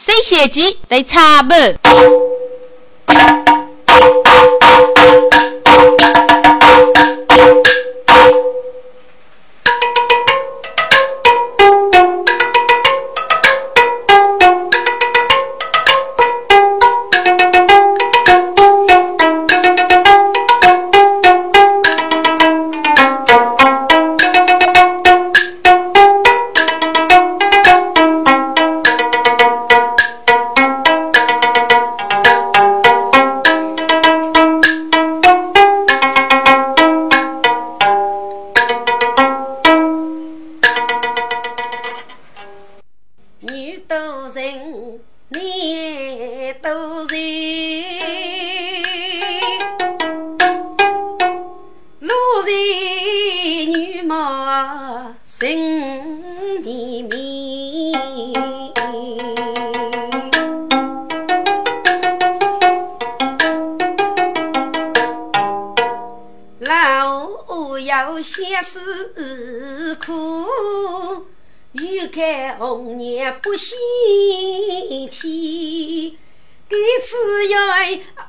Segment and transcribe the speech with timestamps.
[0.00, 2.27] 谁写记在擦不？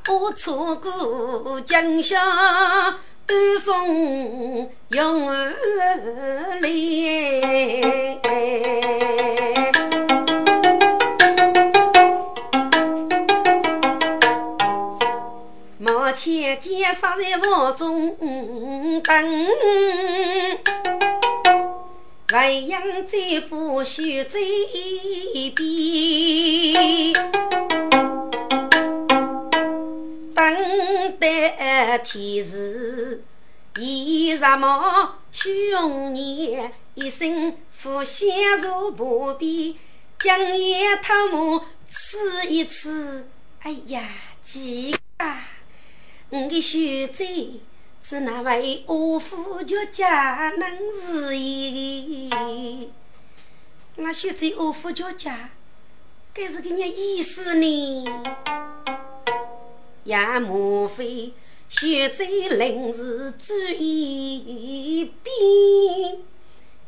[0.09, 2.19] 我错过江夏，
[3.27, 5.53] 都送永儿
[6.61, 6.69] 来。
[15.77, 18.17] 毛前见杀在房中
[19.03, 19.47] 等。
[22.31, 24.39] 万阳在不须在
[25.55, 27.13] 边，
[30.39, 33.21] 等待天时。
[33.77, 39.75] 一日毛兄年，一生负心如破边，
[40.17, 43.27] 将夜偷母吃一次。
[43.63, 44.01] 哎呀，
[44.41, 45.49] 几啊！
[46.29, 47.25] 我的兄仔。
[48.01, 52.89] 是那位阿夫叫家能是意？
[53.97, 55.49] 那学在阿夫叫家，
[56.33, 58.05] 该是个你意思呢？
[60.09, 61.33] 也莫非
[61.67, 66.17] 学在临时住一边？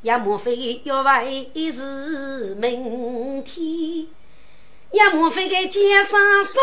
[0.01, 4.07] 也莫非要为是明天？
[4.91, 6.59] 也莫非该街上生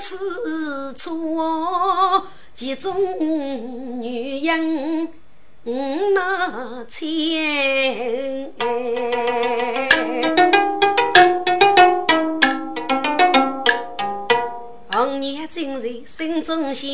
[0.00, 2.28] 此错？
[2.54, 5.10] 几种女人
[6.14, 8.54] 那钱？
[15.14, 16.90] 红颜正在心中想，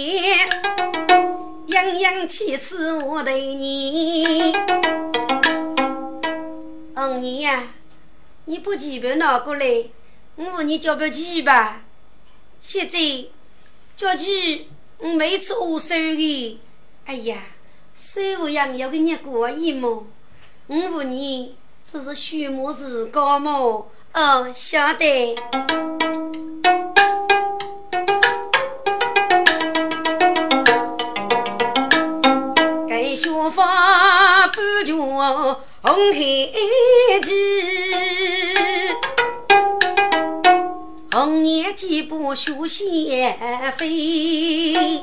[1.69, 4.53] 样样气质我对你。
[6.95, 7.69] 红颜呀，
[8.45, 9.85] 你把钱包拿过来，
[10.37, 11.81] 我和你交个钱吧。
[12.61, 12.99] 现在
[13.97, 14.67] 交钱。
[14.99, 16.61] 我每次我收的，
[17.07, 17.39] 哎呀，
[17.95, 20.07] 收养要给你过意么？
[20.67, 21.57] 我问你，
[21.91, 23.91] 这是虚么是高么？
[24.13, 25.99] 哦，晓得。
[33.21, 36.51] 该学法不教红黑
[37.23, 37.35] 旗。
[41.13, 43.37] 红颜几步学先
[43.77, 45.03] 飞，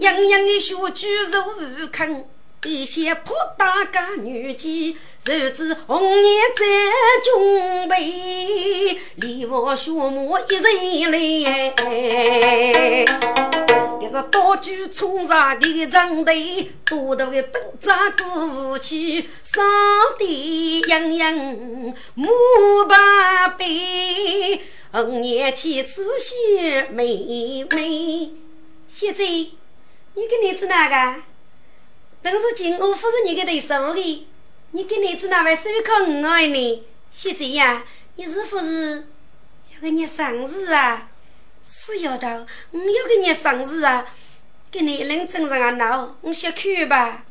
[0.00, 2.26] 样样的学举如坑，
[2.66, 6.64] 一些破大家女妓，谁知红颜在
[7.22, 13.04] 军备，礼王学马一人来。
[14.00, 19.64] 一个刀具冲上的长队，多头的奔扎过去，上
[20.18, 21.34] 帝洋洋
[22.14, 22.28] 木
[22.88, 24.60] 把背，
[24.90, 26.34] 红颜妻子秀
[26.90, 28.32] 妹妹。
[28.88, 31.22] 现在你跟你子哪个？
[32.26, 34.26] 本是金吾夫人你给对手的，
[34.72, 36.84] 你跟你子哪位手靠我爱呢？
[37.12, 37.84] 现在呀，
[38.16, 39.06] 你是不是
[39.72, 41.08] 要给你生日啊？
[41.62, 42.26] 是丫头，
[42.72, 44.04] 我要给你生日啊！
[44.72, 47.24] 给你一人整上啊闹，我先去吧。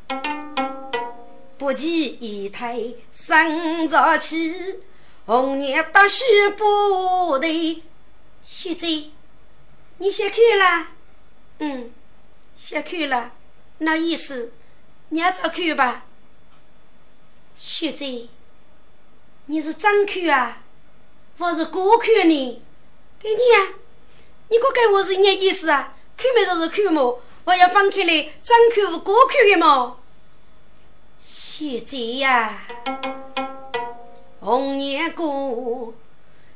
[1.58, 2.82] 不急一抬
[3.12, 4.76] 生早起，
[5.26, 6.24] 红颜大须
[6.56, 7.82] 不对。
[8.46, 8.86] 秀子，
[9.98, 10.88] 你先去了？
[11.58, 11.92] 嗯，
[12.56, 13.32] 先去了。
[13.76, 14.54] 那意思，
[15.10, 16.04] 你也早去吧。
[17.58, 18.28] 秀子，
[19.46, 20.62] 你是真去啊？
[21.38, 21.72] 我是假
[22.04, 22.62] 去呢？
[23.20, 23.74] 给你啊。
[24.48, 25.94] 你可给我是你意思啊？
[26.16, 27.20] 看没就是看么？
[27.44, 29.98] 我要放开来，张口是过去的么？
[31.20, 32.66] 现在呀，
[34.40, 35.94] 红颜过，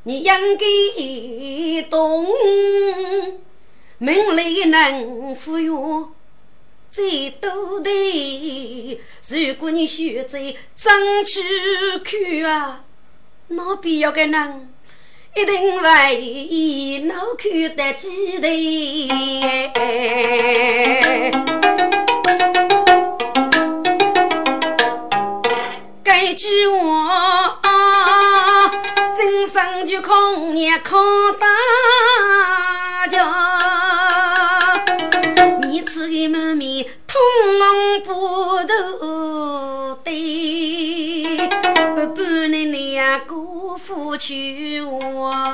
[0.02, 0.24] 你应
[0.58, 2.26] 该懂，
[3.98, 5.70] 命里能富裕
[6.90, 9.00] 最多的。
[9.28, 10.38] 如果你选择
[10.76, 11.40] 争取
[12.04, 12.80] 去啊，
[13.48, 14.68] 那必要个人
[15.36, 19.08] 一定为脑壳的记得。
[26.02, 27.62] 这句话，
[29.16, 30.98] 真生就空也靠
[31.32, 31.46] 大
[33.08, 33.79] 家，
[35.90, 37.20] 你吃的满面通
[38.04, 38.14] 不
[38.64, 41.36] 都对，
[41.96, 45.52] 不不你两个夫妻话，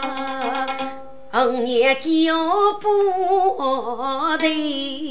[1.32, 2.34] 红颜就
[2.82, 5.10] 不对。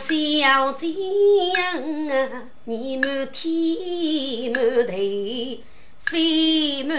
[0.00, 0.88] 小姐
[1.54, 1.60] 啊，
[2.64, 5.62] 你满天满地
[6.10, 6.96] 飞满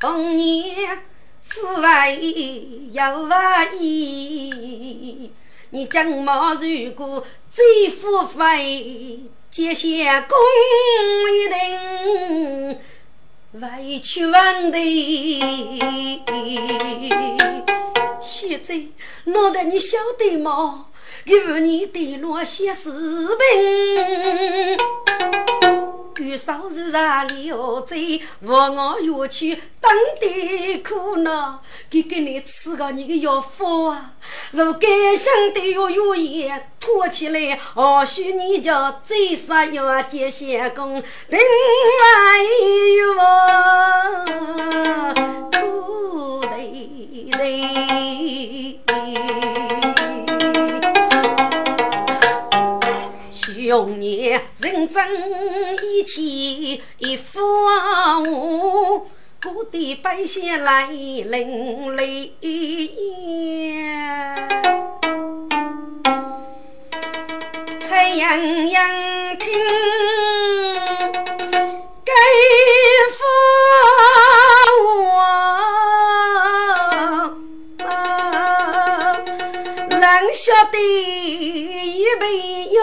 [0.00, 0.98] 红颜
[1.44, 5.30] 富贵又万亿，
[5.70, 10.36] 你将毛如果最富贵，结下公
[11.32, 12.78] 一定
[13.60, 14.78] 委屈忘的。
[18.20, 18.80] 现在
[19.24, 20.86] 脑袋你晓得吗？
[21.24, 24.76] 有你的落些视频，
[26.18, 27.96] 多少是哪里何在？
[28.40, 34.14] 我我要去当地苦恼，给给你吃个你的药方啊！
[34.50, 38.72] 如该想的药药也拖起来，或许你就
[39.04, 42.42] 最少要接些工，另外
[42.98, 43.14] 有
[45.52, 48.80] 苦累累。
[53.68, 55.06] 用年认真
[55.84, 59.06] 一起一副我，
[59.38, 62.32] 各地百姓来领泪。
[67.86, 69.52] 太阳阳听
[72.06, 72.12] 该
[73.18, 73.20] 发
[74.82, 75.12] 我，
[80.00, 82.80] 人晓得一辈要。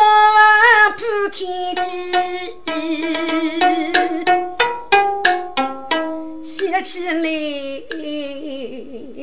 [0.98, 1.86] 普天际，
[6.44, 7.30] 写起来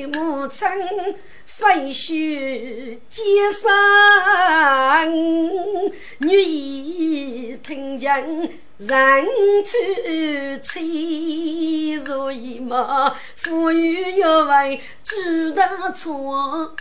[0.09, 0.89] 暮春
[1.45, 3.23] 飞雪接
[3.53, 3.71] 上，
[6.19, 6.33] 女
[7.53, 8.23] 儿听讲。
[8.89, 9.27] 人
[9.65, 16.75] 去催，所以嘛，富裕要为主大错。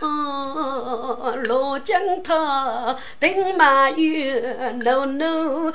[1.44, 5.70] 罗江他等马月，怒怒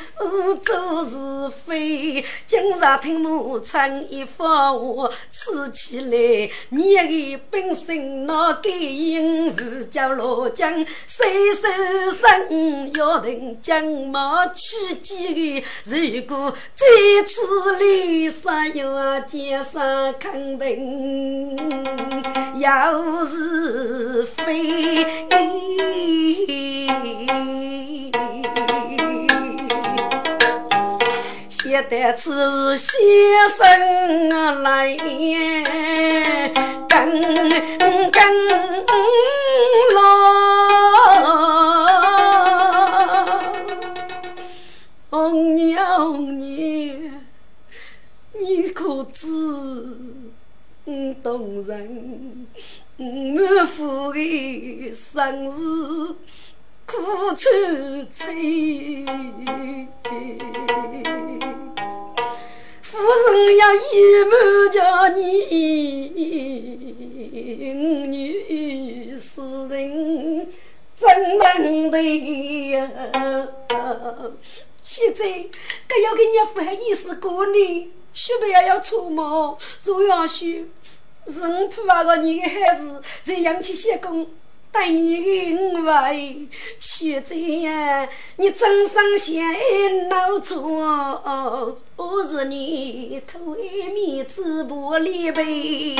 [0.66, 2.26] 做是非。
[2.46, 10.74] 今日听母亲一番话，吃起来你的本性那该应付叫罗江，
[11.06, 11.70] 谁手
[12.12, 16.17] 上要等将马去几个？
[16.18, 16.84] 如果这
[17.28, 21.56] 次离山要接上肯定
[22.56, 25.06] 要是非，
[31.48, 32.98] 现在此先
[33.56, 34.98] 生来
[36.90, 37.12] 跟
[38.10, 38.48] 跟
[39.94, 40.57] 老。
[45.98, 47.22] 红娘红娘，
[48.34, 49.28] 你可知
[51.24, 52.46] 动人？
[52.98, 56.16] 满腹的生死
[56.86, 56.96] 苦
[57.36, 57.50] 楚
[58.12, 59.06] 催，
[62.82, 63.80] 夫人要一
[64.26, 64.34] 满
[64.72, 65.22] 叫你，
[68.08, 70.48] 女是人
[70.96, 71.96] 怎能的
[72.70, 72.78] 呀？
[74.90, 75.26] 现在，
[75.86, 79.26] 该要给你父还意思过年，许不要要出门。
[79.84, 80.72] 若要许，
[81.26, 84.26] 人怕那个你的孩子在养起些工，
[84.72, 86.48] 带你的五位。
[86.80, 95.98] 现在呀，你真上心闹错，我是你头一面子不离背。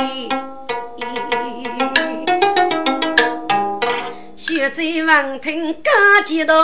[4.38, 5.90] 血在王庭加
[6.24, 6.56] 激动，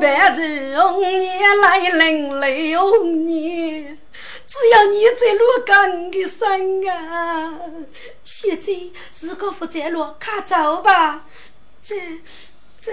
[0.00, 0.42] 万族
[0.76, 3.96] 红颜来领泪红颜。
[4.44, 7.54] 只要你在路岗的身啊，
[8.24, 8.72] 现在
[9.20, 11.24] 如果不在路，快走吧。
[11.80, 11.94] 这
[12.80, 12.92] 这。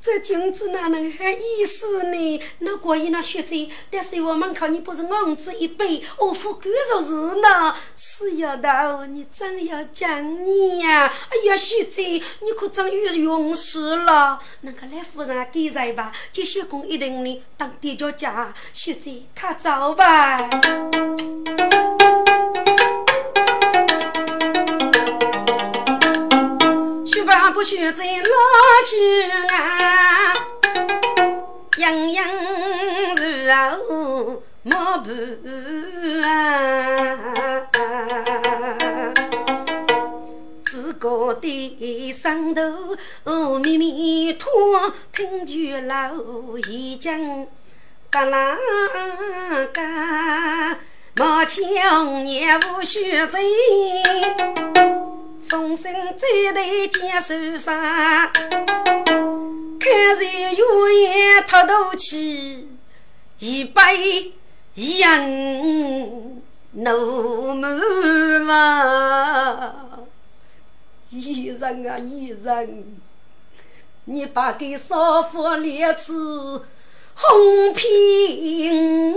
[0.00, 2.42] 这君子哪能还意思呢？
[2.60, 7.74] 那关于那学者，但是我们看你不是昂子一辈，我夫干着事呢。
[7.96, 11.12] 是要道，你真要讲你呀！
[11.28, 14.40] 哎呀，学者，你可真有勇士了。
[14.62, 18.54] 那个来夫人给在吧，这些工一定呢当地脚家。
[18.72, 20.48] 学者，快走吧。
[27.58, 28.22] 不许在老
[28.86, 28.96] 去
[29.52, 30.32] 啊，
[31.78, 32.30] 样样
[33.16, 33.22] 如
[33.88, 35.10] 后莫不
[36.24, 37.66] 啊，
[40.66, 42.62] 自个的上头
[43.24, 46.12] 阿弥弥陀，听句老
[46.68, 47.44] 一讲，
[48.08, 48.56] 嘎啦
[49.72, 50.78] 嘎，
[51.16, 53.36] 莫强也不许走。
[55.48, 58.30] 风声再对剑手上，看
[60.16, 60.62] 在月
[61.00, 62.68] 夜托肚气，
[63.38, 64.34] 一杯
[64.74, 65.24] 一样
[66.72, 67.78] 怒满
[68.46, 70.06] 房。
[71.08, 73.00] 医人啊医人，
[74.04, 76.66] 你把给少妇两次
[77.14, 79.14] 红皮，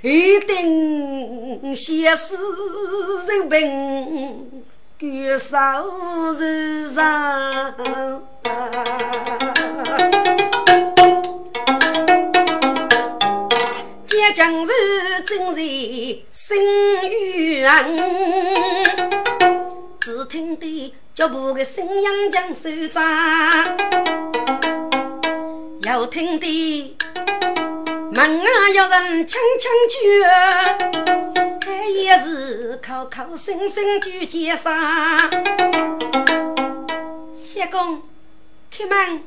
[0.00, 2.38] 一定写死
[3.26, 4.64] 人病。
[4.98, 6.32] 举手如
[6.92, 7.72] 上，
[14.08, 14.72] 接将士
[15.24, 15.62] 正在
[16.32, 16.58] 心
[17.60, 17.96] 远，
[20.00, 23.00] 只听得脚步的声音将手掌，
[25.82, 26.96] 又听得
[28.12, 29.98] 门外有人轻轻敲。
[31.94, 34.70] 也是口口声声就介绍，
[37.34, 38.02] 相公
[38.70, 39.22] 开门，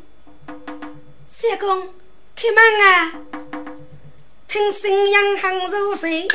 [1.28, 1.90] 相公
[2.36, 3.12] 开门啊！
[4.48, 6.28] 听声音很熟悉，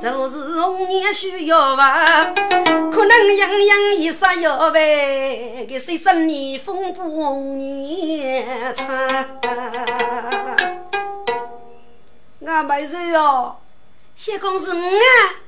[0.00, 2.32] 就是红颜需要吧？
[2.90, 8.86] 可能样样一杀要呗，给谁生你风波红颜长？
[12.40, 13.56] 我没事哟。
[14.14, 15.42] 相公是我啊，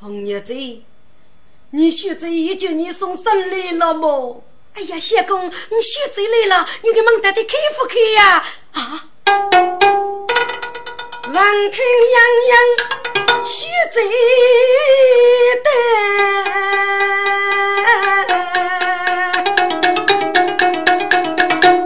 [0.00, 0.54] 红叶子，
[1.70, 4.44] 你学子已经你送生礼了么？
[4.74, 8.44] 哎呀，相公，你学子来了，你给门打的开不开呀？
[8.74, 9.08] 啊！
[11.24, 11.34] 闻
[11.72, 14.00] 听洋洋学子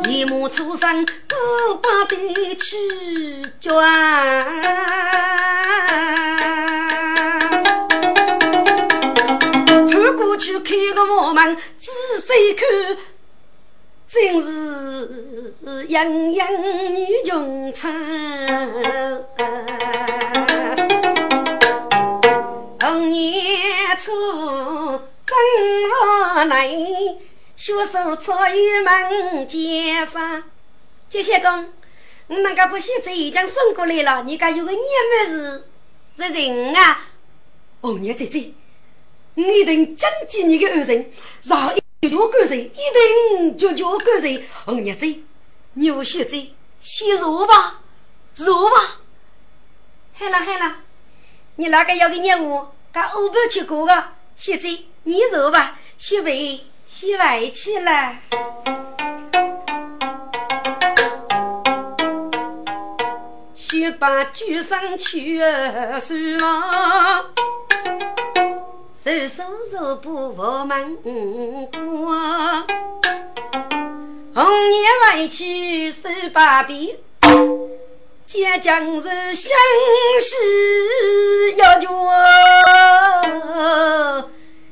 [0.05, 2.77] 的，一目初生，不把的去
[3.59, 5.12] 转。
[12.55, 12.69] 看，
[14.09, 16.49] 真是样样
[16.95, 17.93] 女穷穿。
[22.81, 24.13] 红年初
[25.25, 25.35] 正
[25.91, 26.69] 好来，
[27.57, 30.43] 学手草与门前上。
[31.09, 31.73] 接些公，
[32.27, 35.65] 我那个不写这已经送过来了，你家有个娘们是
[36.17, 37.09] 是人啊？
[37.81, 38.53] 红娘姐姐。
[39.35, 41.11] 我一定谨记你的恩人，
[41.45, 44.45] 让一条干脆，一定就叫干脆。
[44.65, 45.07] 红叶子，
[45.75, 46.37] 牛血子，
[46.81, 47.81] 先入吧，
[48.35, 48.99] 入吧。
[50.15, 50.77] 好了好了，
[51.57, 54.05] 你那个要给任务，跟欧巴去过个，
[54.35, 54.69] 现在
[55.05, 58.17] 你入吧，先备先外去了。
[63.55, 65.39] 先把酒上去
[66.01, 67.25] 算嘛。
[69.05, 71.11] 手手手不佛门过，
[74.33, 76.97] 红颜为去手把柄，
[78.25, 79.59] 结将士相
[80.21, 80.37] 识
[81.57, 81.91] 要叫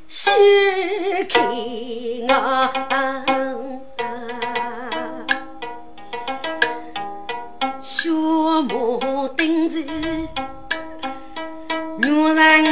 [0.06, 0.30] 许
[1.28, 1.40] 开
[2.32, 2.72] 啊，
[7.80, 9.84] 血马钉子。
[12.10, 12.64] 女人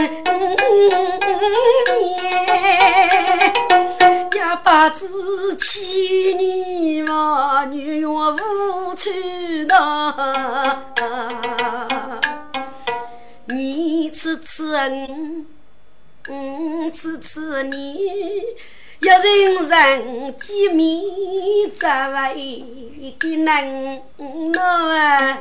[4.32, 9.10] 也要把子妻女嘛，女怨无处
[9.68, 10.82] 呐。
[13.46, 15.46] 你痴痴恩，
[16.28, 18.42] 嗯痴痴你，
[19.02, 21.00] 要人人见面
[21.78, 22.64] 再为
[23.20, 24.02] 的难
[24.58, 25.38] 啊。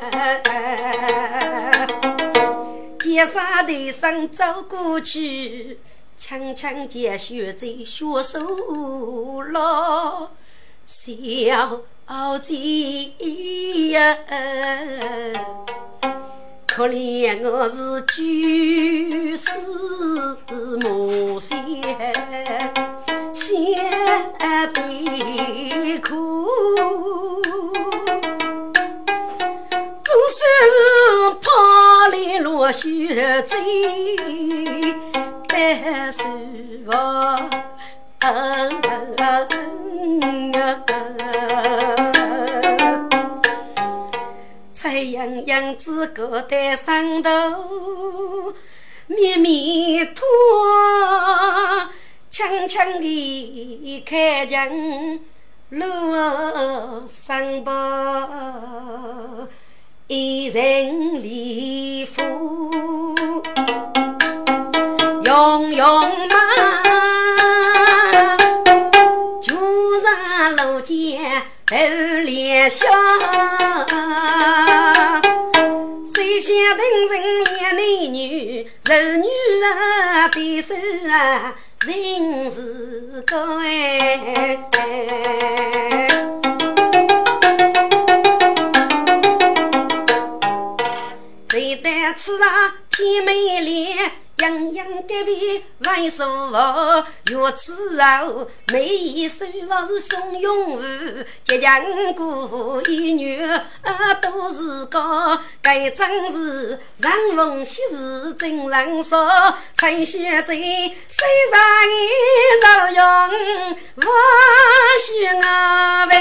[3.07, 5.79] 街上的生走过去，
[6.17, 10.31] 轻轻将血在血手了，
[10.85, 13.13] 小姐
[13.91, 14.17] 呀，
[16.67, 19.49] 可怜我是举世
[20.81, 21.57] 母仙，
[23.33, 23.55] 先
[24.73, 26.45] 别苦，
[30.29, 30.43] 是
[31.41, 33.55] 怕里落雪贼，
[35.47, 36.23] 白首
[36.85, 37.37] 我。
[44.73, 47.29] 菜样样子搁在上头，
[49.07, 50.25] 绵绵拖，
[52.29, 54.69] 轻轻地开江
[55.69, 57.71] 路上坡，
[60.09, 62.23] 一人礼服，
[65.25, 66.37] 用用马。
[71.65, 71.75] 头
[72.23, 72.87] 脸笑，
[76.05, 76.79] 谁想等
[77.11, 77.83] 人两男
[78.13, 79.27] 女，儿女
[79.61, 80.73] 儿的手
[81.11, 81.53] 啊，
[81.85, 84.57] 人是高哎。
[91.67, 92.47] 谁待此上
[92.89, 93.93] 天美丽。
[94.37, 96.53] 洋洋隔壁万寿福，
[97.33, 100.83] 月子后每一手我是送永福，
[101.43, 101.83] 吉祥
[102.13, 103.59] 姑一女儿
[104.21, 109.17] 都是高，该真是人逢喜事真人少，
[109.75, 110.55] 陈小姐虽然
[111.89, 111.97] 一
[112.63, 114.07] 朝阳，我
[115.01, 115.41] 许我
[116.07, 116.15] 呗。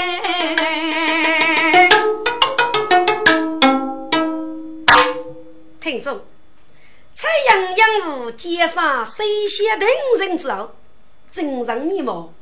[5.87, 6.21] 听众。
[7.13, 9.87] 在洋洋湖街上水洗等
[10.19, 10.75] 人之后，
[11.31, 12.33] 真人面貌，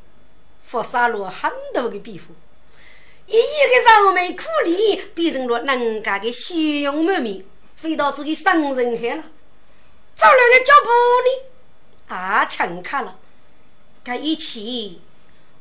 [0.64, 2.34] 佛杀了很多的皮肤，
[3.28, 6.56] 一一个愁眉苦脸，变成了人家的笑
[6.92, 7.46] 容满面，
[7.76, 9.24] 飞到自己生人海了。
[10.16, 10.90] 走了个脚步
[11.28, 13.20] 呢，啊，强卡了。
[14.04, 14.96] 这一切，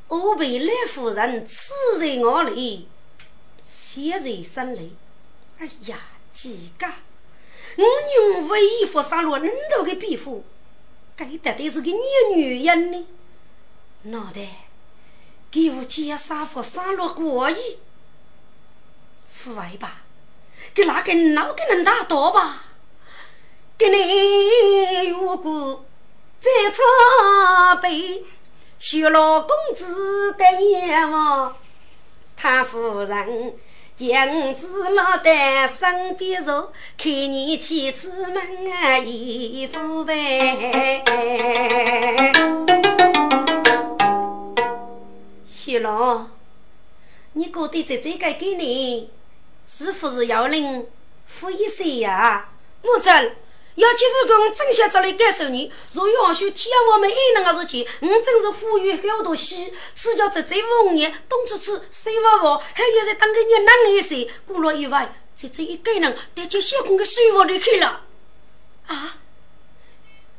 [0.09, 2.89] 我被赖夫人刺在我里，
[3.69, 4.97] 血在心里。
[5.59, 5.99] 哎呀，
[6.33, 6.87] 几个！
[7.77, 7.85] 我
[8.17, 10.45] 用为衣服杀了恁头的皮肤，
[11.17, 13.07] 该得的是个女女人呢。
[14.03, 14.41] 脑袋
[15.51, 17.79] 给我介绍服杀了过瘾，
[19.33, 20.03] 父爱吧，
[20.73, 22.67] 给哪个脑给能打倒吧？
[23.77, 25.85] 给你如果
[26.39, 28.25] 再差辈，
[28.79, 31.57] 学了公子的眼望，
[32.37, 33.57] 他夫人。
[33.97, 38.37] 将子老在身边坐，看你去出门
[38.73, 41.13] 啊，衣服呗。
[45.47, 46.29] 小龙，
[47.35, 49.11] 你觉得这这个给你
[49.65, 50.89] 是不是要人
[51.27, 52.49] 付一些呀？
[52.83, 53.37] 木真。
[53.77, 68.03] 要其实跟我正想着来感受你，若要许天我们一能个事情，我真是呼吁好多喜，只叫这这五年东吃吃西玩玩，还有在当个你男一些，过了以外，这这一个人带着小空的生活里去了。
[68.87, 69.17] 啊？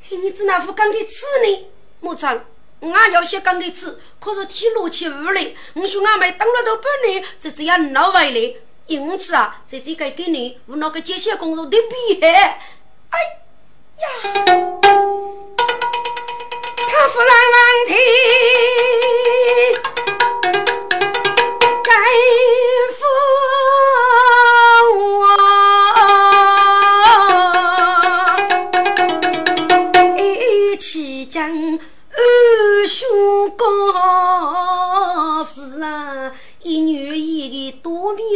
[0.10, 1.68] 你只那副钢铁吃呢？
[2.00, 2.46] 莫长，
[2.80, 8.56] 我要些钢铁吃，可是天落起雨来，我说俺们等了都半年，这这样闹回来，
[8.88, 12.62] 因此啊，在这个给你无那个这些工作的厉害。
[14.02, 14.08] 呀！
[16.88, 17.98] 他夫人王天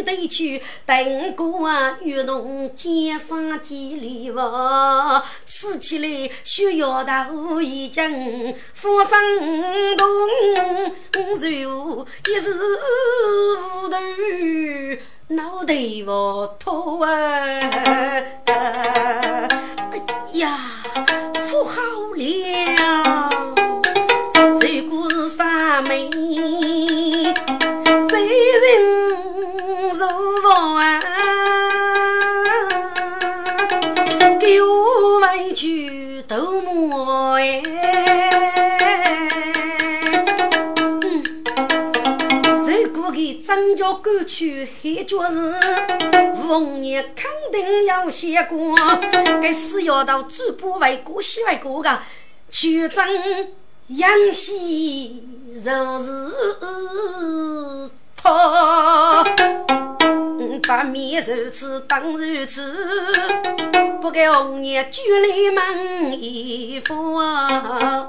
[0.01, 10.07] 个多米头去，等过啊，与侬肩上几里哇，吃起来血要头已经发生动，
[11.41, 12.53] 如一时
[13.62, 13.95] 糊涂，
[15.27, 17.09] 脑袋不脱啊！
[18.47, 20.01] 哎
[20.33, 20.57] 呀，
[21.49, 21.81] 不好
[22.15, 23.29] 了，
[24.62, 26.09] 如果是三妹。
[28.62, 28.88] 人
[29.99, 30.05] 如
[30.47, 30.97] 王啊，
[34.39, 37.62] 给我委屈都莫哎。
[42.65, 45.53] 如果给张家赶去黑脚日，
[46.33, 48.73] 逢年肯定要写过。
[49.41, 51.99] 该死要到主播为过喜为过个，
[52.49, 53.05] 去争
[53.88, 55.25] 杨喜。
[55.49, 56.31] 就是
[58.21, 59.23] 他，
[60.67, 63.13] 把面如此当如此，
[64.01, 68.08] 不给红颜举来问衣服啊！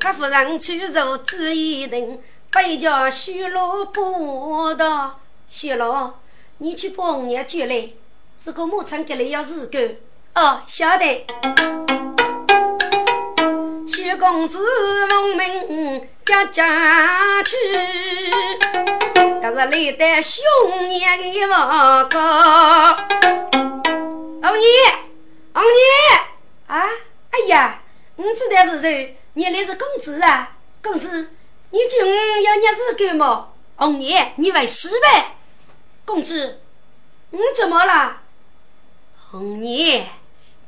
[0.00, 2.20] 他夫人去入主一人，
[2.52, 6.14] 背叫徐老伯道：“徐老，
[6.58, 7.90] 你去把红颜举来，
[8.42, 9.96] 这个牧场给你要日干。”
[10.34, 11.26] 哦，晓得。
[13.90, 14.58] 徐公子
[15.08, 17.56] 奉命家家去，
[19.40, 20.44] 可是来得兄
[20.90, 22.94] 爷的报告。
[24.42, 24.68] 红爷，
[25.54, 26.18] 红爷
[26.66, 26.84] 啊！
[27.30, 27.80] 哎呀，
[28.16, 29.18] 你知道是谁？
[29.32, 30.56] 原来是公子啊！
[30.82, 31.32] 公子，
[31.70, 33.54] 你就要日子干么？
[33.76, 35.36] 红爷，你为死呗！
[36.04, 36.60] 公子，
[37.30, 38.20] 你怎么了？
[39.30, 40.10] 红爷。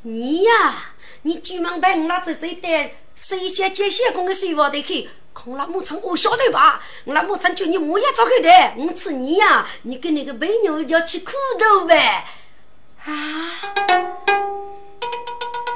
[0.03, 6.81] 你呀，你专门把我那这这带水仙接线工的水房带去，空那木村我晓得吧？
[7.05, 12.25] 我那木村叫你我也找开的，我吃你呀，你跟那个白牛要吃苦头呗，
[13.05, 13.61] 啊。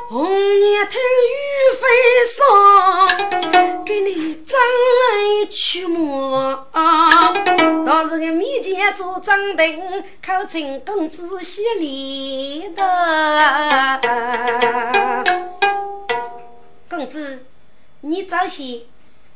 [0.08, 1.86] 红叶听雨飞
[2.24, 3.08] 霜，
[3.84, 6.66] 给你张来去么？
[7.84, 12.82] 当时个面前做张灯，考请公子洗脸的。
[16.96, 17.44] 公子，
[18.02, 18.82] 你早些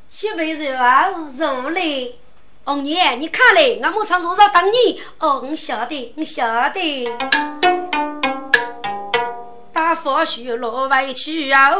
[0.08, 2.16] 洗杯热啊，热嘞。
[2.64, 5.02] 红叶，你看嘞，我马上坐上等你。
[5.18, 7.08] 哦，我晓得，我晓得。
[9.72, 11.72] 大佛徐落外去啊！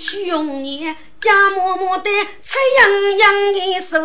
[0.00, 2.10] 徐红颜家默默的
[2.40, 4.00] 菜洋洋的说：“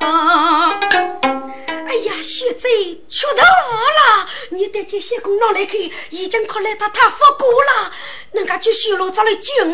[0.00, 4.26] 哎呀，徐贼出头了！
[4.48, 5.78] 你带这些功劳来看，
[6.08, 7.92] 已经快来到他复国了。
[8.32, 9.72] 人家就徐落找来救我。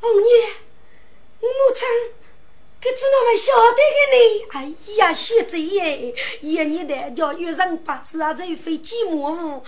[0.00, 0.50] 红颜，
[1.38, 1.86] 母亲。”
[2.82, 4.18] 可只那么晓得的呢？
[4.52, 6.12] 哎呀，小贼耶！
[6.40, 9.62] 一年的叫月人八字啊，这非寂寞。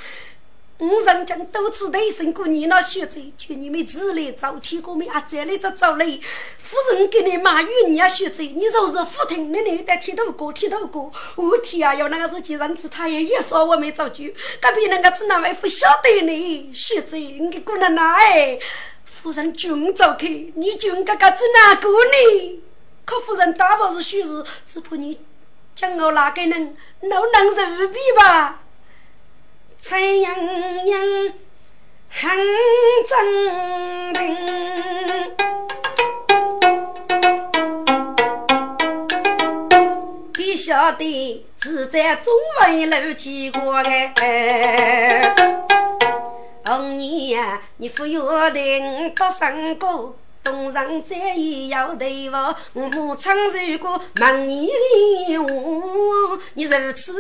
[0.83, 6.21] 我曾经多次提醒过你那小贼，劝你们自来早天过面啊，再来这走嘞。
[6.59, 8.49] 夫人给你骂怨你啊，小贼！
[8.49, 11.09] 你若是不听，你你得剃头哥，剃头哥。
[11.37, 14.25] 我天啊，要那个是几人子，他也也说我没做主。
[14.61, 18.59] 隔壁那个子那位不晓得呢，小贼，你过来拿哎。
[19.05, 22.61] 夫人叫我走开，你叫我哥哥子哪个呢？
[23.05, 25.21] 可夫人大不是虚实，只怕你
[25.77, 28.62] 将我拿给人，老能受比吧？
[29.85, 30.33] 蔡洋
[30.87, 31.01] 洋
[32.09, 32.31] 很
[33.05, 34.37] 镇定，
[40.39, 45.35] 你晓得是在中文路见过哎？
[46.65, 50.15] 红颜呀，你不要听多三个。
[50.43, 51.17] 东上再
[51.69, 53.33] 要对我，我母亲
[53.71, 54.69] 如果问你
[55.39, 55.45] 话，
[56.55, 57.13] 你如此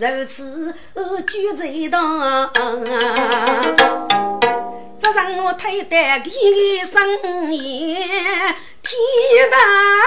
[0.00, 0.74] 如此
[1.26, 2.50] 举在当，
[4.98, 7.96] 这让我推得一声言，
[8.82, 9.56] 天大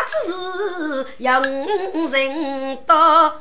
[0.08, 3.36] 之事要人道。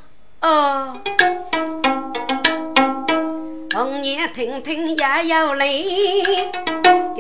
[3.73, 6.51] 红颜听听也有泪，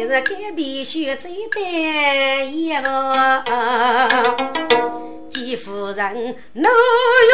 [0.02, 2.88] 可是隔壁学走的一步，
[5.28, 6.68] 季夫人怒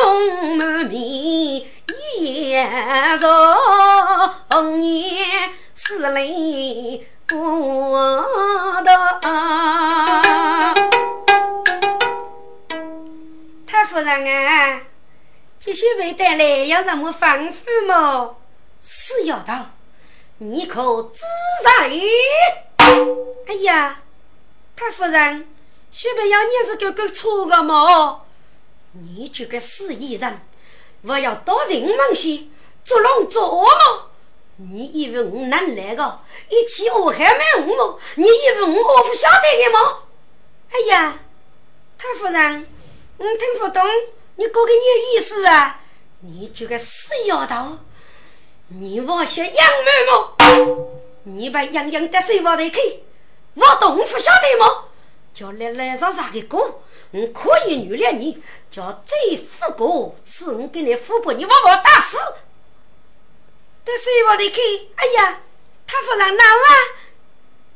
[0.03, 1.63] 容满面
[2.19, 3.29] 眼热，
[4.51, 5.25] 红颜
[5.77, 7.87] 是泪不
[8.85, 9.21] 断。
[13.65, 14.83] 太夫人啊，
[15.61, 18.35] 这些未带来要什么吩咐么？
[18.81, 19.55] 是丫头，
[20.39, 21.23] 你可知
[21.65, 21.91] 在？
[23.47, 24.03] 哎呀，
[24.77, 25.49] 太夫人，
[25.91, 28.27] 许不要你是个个错个么？
[28.93, 30.43] 你这个死艺人，
[31.03, 32.51] 我要到人门前
[32.85, 34.11] 捉龙捉恶么？
[34.57, 36.21] 你以为我能来个？
[36.51, 38.01] 一起我还没我么？
[38.17, 40.03] 你以为我不晓得的么？
[40.71, 41.19] 哎呀，
[41.97, 42.67] 太夫人，
[43.17, 43.83] 我听不懂
[44.35, 45.81] 你这个你的意思啊？
[46.21, 47.79] 你这个死丫头！
[48.69, 50.91] 你忘些杨妹么？
[51.23, 53.05] 你把杨杨的水往里去，
[53.55, 54.89] 我懂不晓得么？
[55.33, 56.81] 叫来来上啥的歌，
[57.13, 58.43] 我可以原谅你。
[58.71, 62.19] 叫这副歌是我给你副本，你往往打死。
[63.85, 64.61] 在水往里去，
[64.97, 65.41] 哎呀，
[65.87, 66.71] 他夫人哪啊？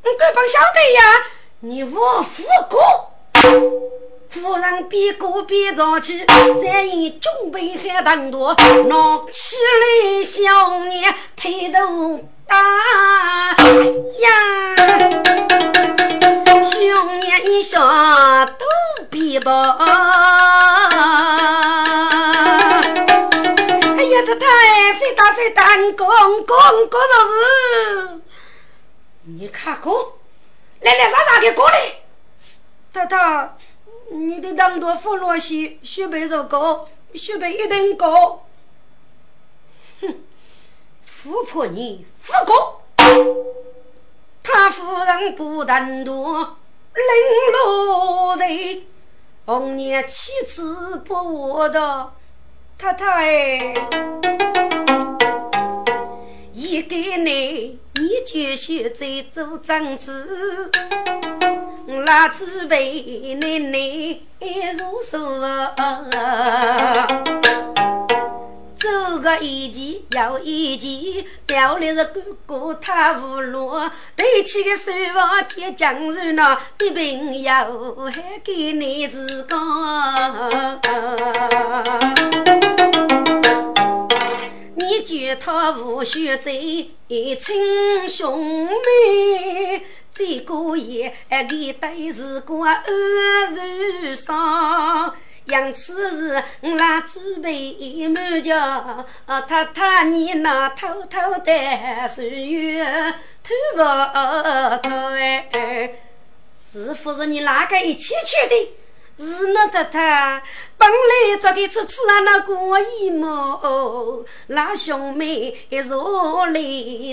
[0.03, 1.27] 我根本晓得呀，
[1.61, 4.00] 你我副歌。
[4.31, 6.25] 夫人边过边上去，
[6.63, 8.55] 再以中杯喝汤多，
[8.87, 12.17] 拿起来小娘抬头
[12.47, 12.55] 打
[14.19, 14.75] 呀，
[16.63, 18.65] 兄弟下都
[19.09, 19.49] 比不。
[19.49, 19.63] 哎
[24.03, 26.07] 呀，他太飞打飞打，公
[26.45, 26.47] 公
[26.89, 28.21] 公着是，
[29.23, 30.17] 你看过，
[30.79, 32.01] 来来啥啥的过来，
[32.93, 33.55] 太太，
[34.13, 38.45] 你的当多付罗西，学背肉高，学背一定高。
[40.01, 40.15] 哼
[41.05, 42.81] 富婆你富过，
[44.43, 46.57] 他夫人不但多，
[46.93, 47.05] 领
[47.53, 48.85] 路的，
[49.45, 52.11] 红颜妻子不我的
[52.77, 53.73] 太太，
[56.51, 60.69] 一个你你就学在做长子，
[62.05, 64.19] 那祖辈奶奶
[64.77, 65.19] 如说。
[68.81, 73.71] 走个一季又一季，掉了是哥哥他无路，
[74.15, 79.55] 背起个手房接江人呐，的朋友还给你自个。
[84.81, 86.89] 你觉他无须罪，
[87.39, 91.13] 亲兄妹，这个也
[91.47, 92.83] 给对是过二
[93.47, 95.13] 十三。
[95.45, 99.05] 杨此时，我拉祖辈满家，
[99.47, 103.13] 太太你那偷偷的岁月
[103.43, 103.77] 偷不
[104.87, 104.89] 偷？
[106.59, 108.80] 是不是你哪个一起去的？
[109.17, 110.43] 是那太太
[110.77, 116.53] 本来这个只吃啊那过一毛，那兄妹若来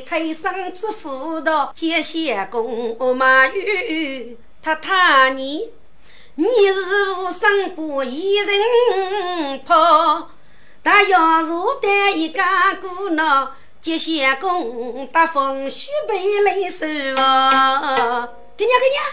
[0.06, 5.70] 推上之辅导，接线公马玉太太你。
[6.36, 10.30] 你是无生不一人跑，
[10.84, 11.48] 但要是
[11.82, 12.40] 带一个
[12.80, 16.86] 姑娘，接线工大风雪被雷收
[17.20, 18.28] 啊！
[18.56, 19.04] 给娘给娘，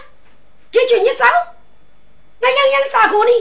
[0.71, 1.25] 给叫你走，
[2.45, 3.31] 那样样咋过呢？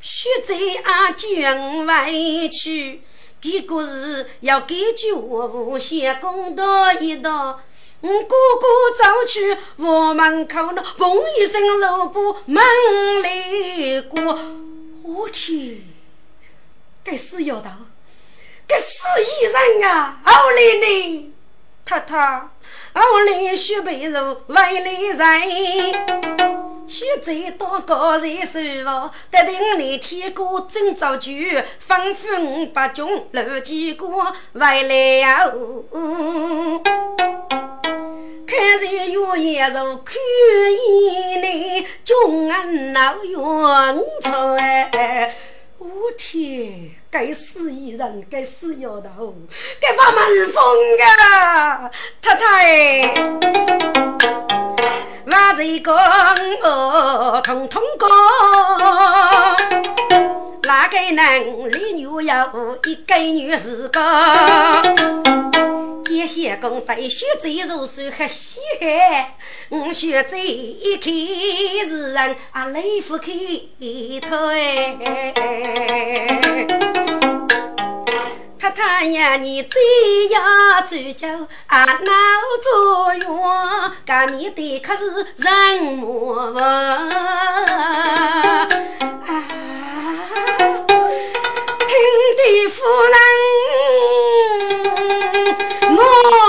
[0.00, 2.08] 雪在啊卷外
[2.52, 3.02] 去，
[3.40, 7.60] 给个是要给句我线工到一道。
[8.00, 12.64] 我哥哥走去屋门口，那嘣一声，肉布门
[13.24, 14.38] 里过。
[15.02, 15.80] 我天，
[17.02, 17.70] 该死丫头，
[18.68, 20.20] 该死衣人啊！
[20.22, 21.32] 好来呢，
[21.84, 22.16] 太太，
[22.92, 34.08] 好来雪被肉外来人，雪在当高人手房，得定你天过真造就，吩咐五百军六几个
[34.54, 35.84] 外来哦。
[38.46, 39.06] 看在月
[39.38, 40.16] 夜如看
[40.88, 43.38] 一内，君安老远
[44.22, 45.34] 在。
[45.78, 49.34] 我天，该死一人，该死丫头，
[49.78, 50.64] 该把门封
[51.20, 51.90] 啊！
[52.22, 53.14] 太太，
[55.26, 55.94] 我这个
[56.62, 58.08] 哦，通通讲，
[60.62, 64.00] 哪个男里女有一个女是个？
[66.10, 69.26] 一线工背血债如水还稀罕，
[69.68, 71.10] 我血债一开
[71.86, 73.30] 是人啊泪不开
[74.20, 74.96] 头哎。
[78.58, 79.78] 太太呀，你这
[80.34, 80.42] 样
[80.84, 81.28] 走就
[81.68, 82.12] 啊闹
[82.60, 83.40] 作用，
[84.04, 87.08] 干面的可是人魔啊！
[91.86, 91.88] 听
[92.36, 93.16] 的夫人。
[95.90, 96.02] 我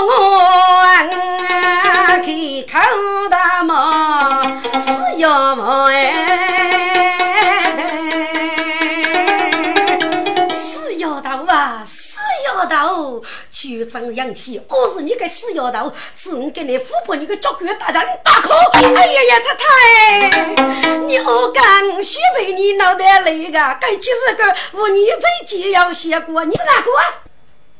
[0.06, 0.10] 我
[0.80, 0.98] 啊
[2.18, 2.26] 开
[2.72, 2.74] 口
[3.30, 4.42] 大骂
[4.78, 6.89] 是妖魔哎，
[12.70, 18.54] 头，去争阳气，我是你个死丫头，是我给你富婆你个脚骨打人大可。
[18.94, 23.58] 哎呀呀，太太，你何敢许配你脑袋里个？
[23.80, 27.22] 该几十个妇女最紧要写过，你是哪个啊？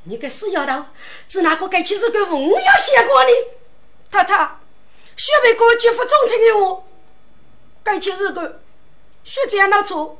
[0.04, 0.84] 你个死丫头，
[1.28, 3.32] 是哪个该其实个我要写过你？
[4.10, 4.58] 太太，
[5.16, 6.84] 学妹哥绝不中听的我，
[7.82, 8.60] 该其实个
[9.22, 10.18] 学这样闹错，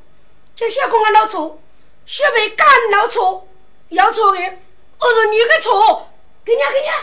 [0.54, 1.60] 就小公安闹错，
[2.06, 3.48] 学妹敢闹错，
[3.90, 6.08] 要错的，我说你个错，
[6.44, 6.94] 给娘给娘，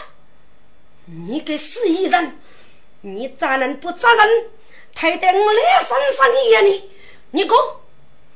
[1.06, 2.40] 你个死异人，
[3.02, 4.50] 你咋能不责任？
[4.96, 6.90] 抬得我来身上一样呢？
[7.32, 7.56] 你哥，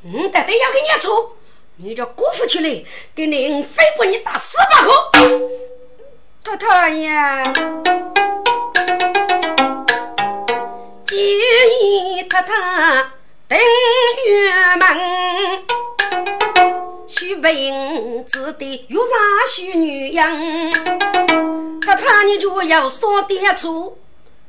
[0.04, 1.38] 我得得要给娘错。
[1.78, 2.84] 你这姑父出来，
[3.16, 5.50] 给你非把你打死不可！
[6.44, 7.44] 太太呀，
[11.06, 12.52] 建议太太
[13.48, 13.58] 等
[14.26, 15.66] 月门，
[17.12, 19.12] 须病只得有啥
[19.46, 20.32] 许女样？
[21.82, 23.98] 他他你就要说点错，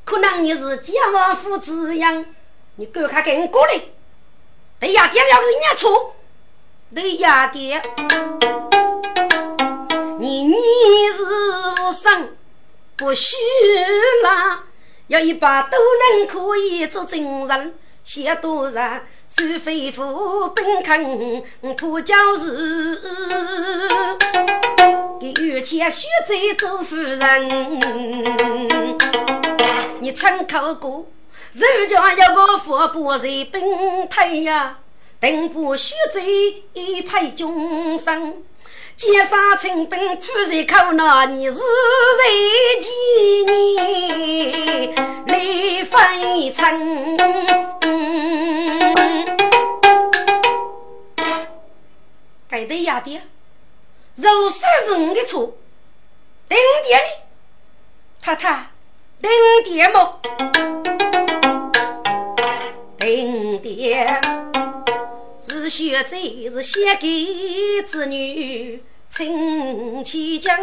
[0.05, 2.25] 可能你是家王夫子样，
[2.77, 3.81] 你赶快跟过来。
[4.79, 6.14] 对呀，爹了是你错。
[6.94, 7.83] 对呀，爹，
[10.20, 10.55] 你你
[11.09, 11.25] 是
[11.83, 12.37] 无生
[12.96, 13.35] 不许
[14.22, 14.62] 啦，
[15.09, 19.03] 要一把都能可以做证人，写多人。
[19.35, 21.42] 虽非富，本肯
[21.75, 23.01] 土教士，
[25.18, 27.49] 给有钱学在做夫人。
[30.01, 31.07] 你曾考过，
[31.51, 34.81] 人家一个富不在本太呀，
[35.18, 36.21] 等不学在
[36.75, 38.45] 一派终生。
[38.97, 42.91] 肩上成本突然考那你是谁几
[43.45, 44.95] 年
[45.27, 47.17] 来分成？
[52.49, 53.21] 该对呀的，
[54.17, 55.57] 肉算是我的错，
[56.49, 57.09] 顶点呢？
[58.21, 58.71] 太太，
[59.21, 59.31] 顶
[59.65, 60.21] 点么？
[65.73, 66.19] 学在
[66.51, 70.55] 是写给子女，亲戚讲。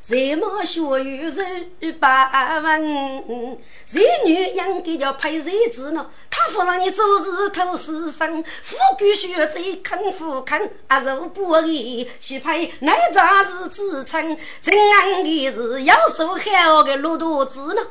[0.00, 6.08] 谁莫学有十八文，谁女应该叫配谁子呢？
[6.30, 14.36] 他不让你做事偷私生，富贵学贼肯富肯，啊肉不义，许配乃咋是自称？
[14.60, 17.82] 真安的是要受好的骆驼子呢？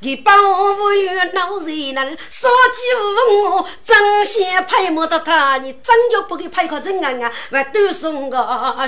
[0.00, 2.94] 你保护于老人呢，说句
[3.32, 7.32] 无我，真心配莫得他，你真就不给配个真安啊！
[7.50, 8.38] 我都送个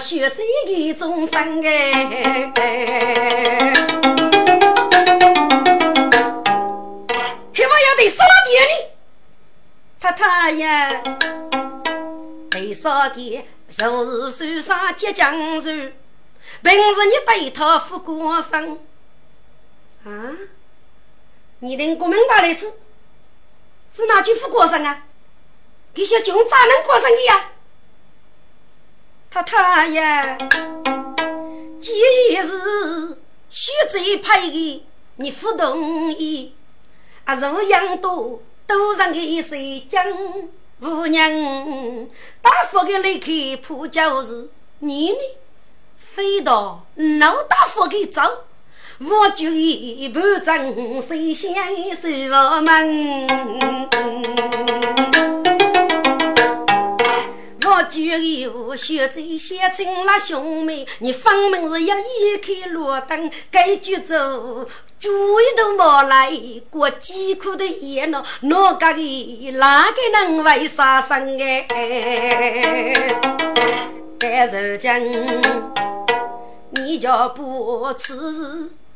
[0.00, 2.52] 学这个终生哎。
[7.52, 8.74] 黑娃要得少点呢，
[9.98, 11.02] 太太呀，
[12.50, 15.92] 得少点，就是手上接江水，
[16.62, 18.78] 平时你对他付过生
[20.04, 20.10] 啊？
[21.62, 22.72] 你等国民党来吃，
[23.92, 25.04] 是哪句副过生啊？
[25.94, 27.50] 这些穷咋能过生的呀？
[29.30, 30.38] 太太呀，
[31.78, 31.92] 既
[32.40, 33.18] 是
[33.50, 36.54] 徐贼派的，你不同意，
[37.24, 40.02] 啊，肉养多都让给谁讲？
[40.80, 41.30] 五娘
[42.40, 45.18] 大夫给来开破教时，你呢？
[45.98, 48.22] 飞到老大夫给走。
[49.02, 51.54] 我举一盘针，谁先
[51.96, 53.26] 守门？
[57.64, 60.86] 我举一壶血醉，写成了兄妹。
[60.98, 65.08] 你房门是要一开路灯，该举走，主
[65.40, 66.30] 意都没来
[66.68, 68.22] 过饥苦的夜呢。
[68.42, 71.66] 哪个的哪个能为杀生哎？
[74.18, 75.26] 该如今
[76.72, 78.14] 你叫不吃。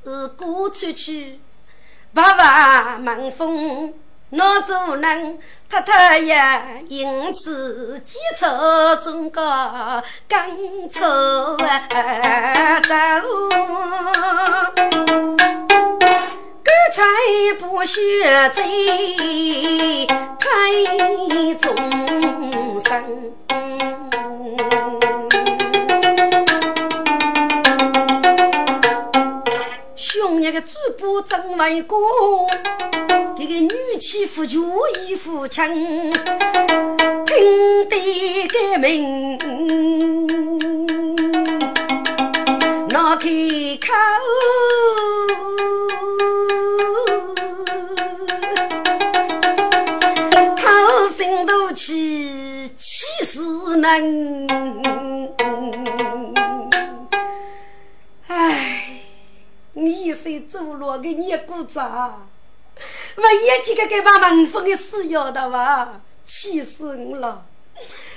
[0.04, 1.40] 是过出去，
[2.12, 3.94] 爸爸忙风，
[4.30, 5.38] 哪做能？
[5.68, 10.46] 太太呀，因此几错中个刚
[10.90, 11.56] 错走，
[12.86, 13.22] 干
[16.92, 20.46] 脆不学贼，太
[21.56, 21.74] 终
[22.84, 23.34] 生。
[31.04, 32.00] 个主播真为公，
[33.36, 33.68] 这个女
[34.00, 34.62] 婿夫就
[35.00, 35.62] 义父亲，
[37.26, 39.38] 听得个名，
[42.88, 43.28] 那开
[43.80, 43.92] 口，
[50.56, 50.62] 口
[51.16, 54.63] 心都气，气死人。
[60.94, 62.28] 走路给你鼓掌，
[63.16, 66.00] 万一几个给把门缝给撕掉的哇！
[66.24, 67.44] 气死我了，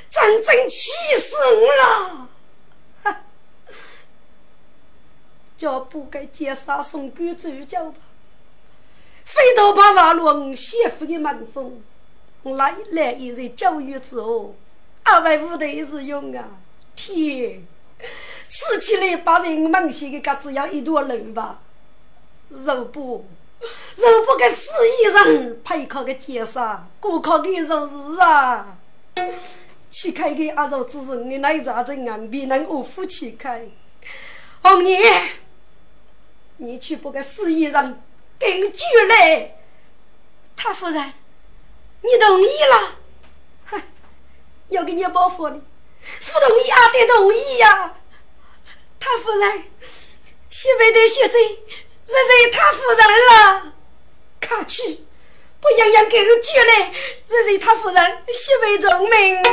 [0.10, 2.30] 真正气死我了！
[3.04, 3.22] 哈，
[5.58, 7.98] 叫不该接杀送狗走叫吧，
[9.26, 11.82] 非到把马路媳妇的门缝，
[12.44, 14.56] 来来一人教育之后，
[15.04, 16.48] 二百五的是用啊！
[16.96, 17.66] 天！
[18.50, 21.60] 吃起来把人猛些个，只要一坨肉吧，
[22.50, 23.26] 肉不
[23.96, 28.78] 肉不给死一人配靠个奸杀，过靠个肉是啊，
[29.90, 33.68] 去开个阿肉之人的奶茶真啊，别人我夫妻开，
[34.62, 35.22] 红爷，
[36.58, 38.02] 你去不给死一人
[38.38, 39.58] 给我举来，
[40.56, 41.14] 他夫人，
[42.02, 42.96] 你同意了，
[43.66, 43.82] 哼，
[44.70, 45.60] 要给你包袱的。
[46.22, 47.96] 夫不同意啊，得同意呀！
[48.98, 49.64] 他夫人，
[50.50, 51.28] 西北的小
[52.08, 53.64] 贼，这是他夫人了。
[54.40, 55.02] 卡去，
[55.60, 56.92] 不样样给我举来，
[57.28, 59.44] 这是他夫人，西北聪明。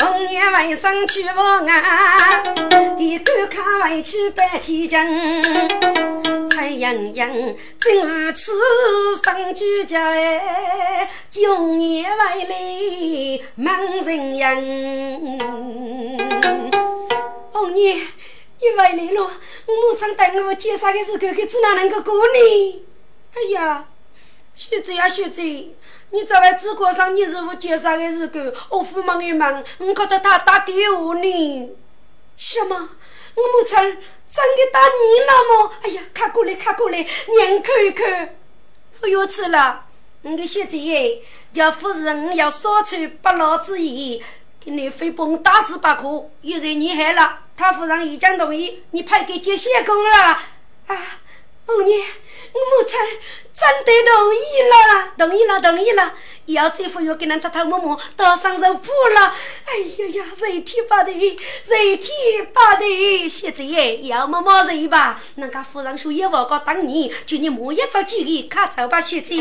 [0.00, 2.42] 红颜为生去望啊，
[2.98, 6.21] 一杆卡为去百千斤。
[6.62, 7.28] 太阳阳，
[7.80, 8.52] 正如此
[9.20, 14.54] 生居家哎，九年回来忙人样。
[17.50, 17.98] 红娘，
[18.60, 19.30] 你回来了，
[19.66, 22.84] 我常等我结杀的时候，可只哪能够过呢？
[23.34, 23.84] 哎呀，
[24.54, 28.24] 雪子呀雪子，你在外纸过上你是否结杀的时
[28.68, 31.70] 候，我父忙一忙，我觉得他打电话呢。
[32.36, 32.90] 什么？
[33.34, 33.76] 我母亲？
[34.32, 35.72] 真的打你了么？
[35.82, 38.34] 哎呀，看过来，看过来，娘看一看。
[38.98, 39.82] 不要吃了，
[40.22, 41.22] 你个小姐，
[41.52, 44.22] 叫夫人要少吃不老之言，
[44.64, 46.30] 给你飞崩打死不可。
[46.42, 50.40] 现在你害了，太夫人已经同意，你派给接线工了。
[50.86, 51.20] 啊，
[51.66, 52.00] 五娘，
[52.54, 52.98] 母亲。
[53.54, 56.14] 真的同意了，同意了，同意了！
[56.46, 59.34] 要再服要给人偷偷摸摸到上手铺了。
[59.66, 61.12] 哎呀呀，热天不的，
[61.66, 63.62] 热天不的，现在
[64.08, 65.20] 要么么热吧？
[65.36, 69.34] 人家夫人说也我个当年，就你摸一着几个，看走吧，现在。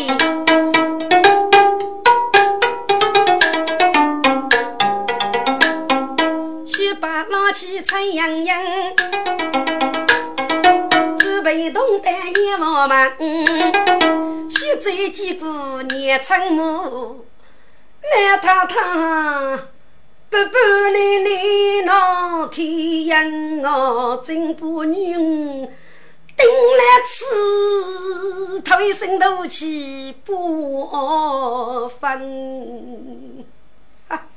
[6.66, 8.62] 雪把拉起春洋洋。
[11.44, 13.12] 被动的阎王们，
[14.50, 17.26] 须走几步年春暮，
[18.02, 19.58] 来太太，
[20.30, 20.58] 不不
[20.94, 22.62] 离离闹开
[23.06, 23.26] 阳
[23.64, 26.46] 哦，真不女顶
[26.78, 33.46] 来吃，头生怒气不分。
[34.10, 34.28] 啊，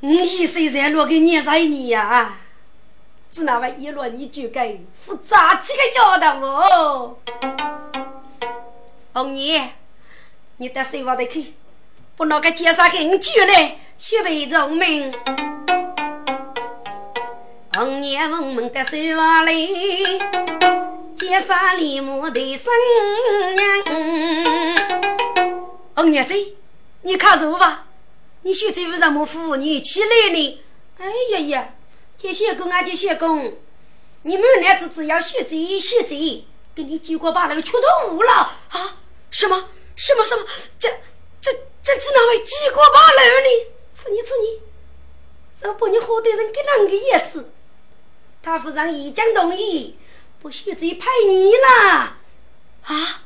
[0.00, 2.36] 你一岁才落个年十一年呀？
[3.30, 7.16] 是那位一落你就该负扎起个丫头哦，
[9.12, 9.70] 红娘，
[10.56, 11.54] 你得谁话得去？
[12.16, 15.12] 不拿个介绍给你举来，学会聪明。
[17.74, 19.52] 红娘问问得谁话来？
[21.14, 22.72] 介绍李母的生
[23.54, 24.76] 娘。
[25.94, 26.34] 红娘子，
[27.02, 27.86] 你看住吧，
[28.42, 30.60] 你学这为什么服务你起来呢？
[30.98, 31.68] 哎呀呀！
[32.18, 33.56] 接谢公啊，接谢公！
[34.22, 36.44] 你们男子只要谢罪谢罪，
[36.74, 38.96] 给你几个把那个出头无了啊？
[39.30, 40.44] 什么什么什么？
[40.80, 40.88] 这
[41.40, 43.66] 这这只哪位几个把楼呢？
[43.94, 44.60] 吃你吃你！
[45.60, 47.52] 这把你好的人给啷个意思？
[48.42, 49.96] 他夫人已经同意
[50.42, 52.16] 不许再派你了
[52.82, 53.22] 啊！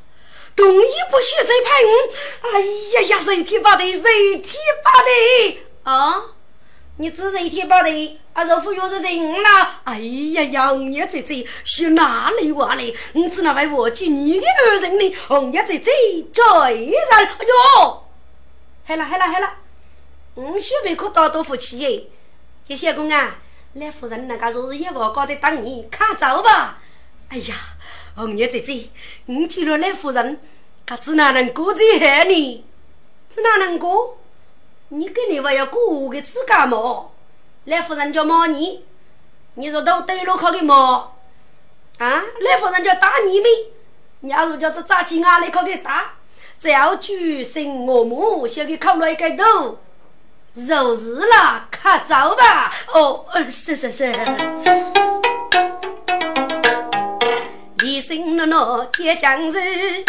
[0.55, 2.51] 同意不许再派我？
[2.51, 6.32] 哎呀呀，热天把的，热天把的啊！
[6.99, 9.81] 你只是一天不得，啊，肉脯又是人了。
[9.85, 12.95] 哎呀，杨爷姐姐是哪里话嘞？
[13.15, 15.17] 你只那位我见你的儿人呢？
[15.27, 15.91] 红爷姐姐
[16.33, 18.05] 罪人，哎哟，
[18.85, 19.53] 好了好了好了，
[20.35, 22.05] 我小辈可大多福气耶。
[22.69, 23.39] 谢谢公啊，
[23.73, 26.79] 来夫人那个若是一个搞得当你看走吧。
[27.29, 27.55] 哎呀，
[28.15, 28.91] 红爷姐姐，
[29.27, 30.39] 你见了来夫人，
[30.87, 32.65] 可只哪能过这海呢？
[33.31, 34.19] 只哪能过？
[34.95, 37.13] 你跟你还要过我的自家毛，
[37.65, 38.85] 来夫人叫骂你，
[39.55, 41.17] 你说都对了靠的毛，
[41.99, 43.49] 啊，来夫人叫打你们，
[44.21, 46.13] 你要是叫这扎起牙来靠的打，
[46.61, 49.79] 只要举身我母，先给烤了一个头，
[50.57, 52.71] 肉日了，可走吧？
[52.93, 54.13] 哦，是是是。
[57.83, 60.05] 一生了那铁匠人，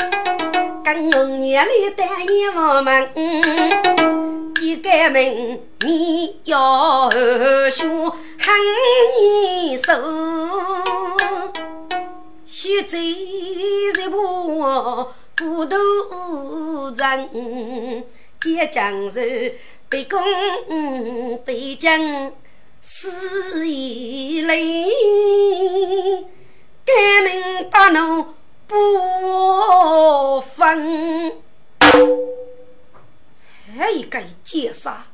[0.84, 3.10] 跟红叶里带一我们。
[4.62, 7.10] 一改名，你要
[7.70, 7.86] 学
[8.38, 8.60] 喊
[9.20, 9.94] 你手，
[12.46, 15.06] 学走一步
[15.36, 15.76] 不渡
[16.96, 18.04] 人，
[18.42, 19.56] 结将士
[19.90, 22.32] 背弓背将
[22.82, 24.86] 死一泪，
[26.86, 28.26] 改名大怒
[30.76, 31.44] 不分。
[33.76, 35.06] 还一个奸杀！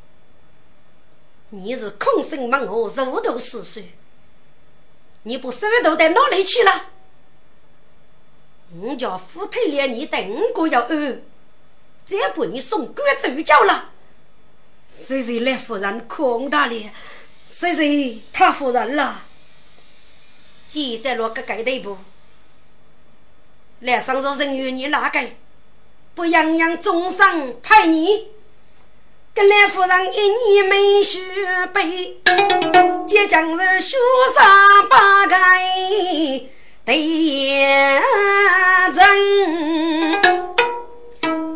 [1.49, 3.93] 你是空生门后如头死水，
[5.23, 6.85] 你不手头到哪里去了？
[8.81, 11.21] 我叫夫太连你等过要安，
[12.05, 13.89] 再把你送官走教了。
[14.87, 16.93] 谁谁来夫人空大脸？
[17.47, 19.21] 谁谁他夫人了？
[20.67, 21.97] 记得落个盖头不？
[23.79, 25.19] 来上朝人员你哪个？
[26.19, 28.27] 不样样终生陪你。
[29.33, 31.17] 格兰夫人一年没学
[31.67, 32.17] 背，
[33.07, 33.95] 接将人学
[34.35, 35.33] 上八个
[36.83, 36.97] 对
[37.55, 38.03] 人。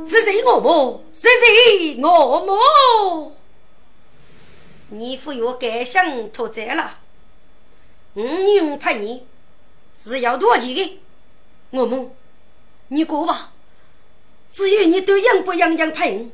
[0.07, 1.03] 是谁我母？
[1.13, 3.35] 是谁我母？
[4.91, 6.99] 你父有改想脱债了，
[8.13, 9.27] 五女陪你
[9.93, 11.01] 是要多钱的？
[11.71, 12.15] 我母，
[12.87, 13.49] 你过吧。
[14.53, 16.29] 至于你都养不养养陪我，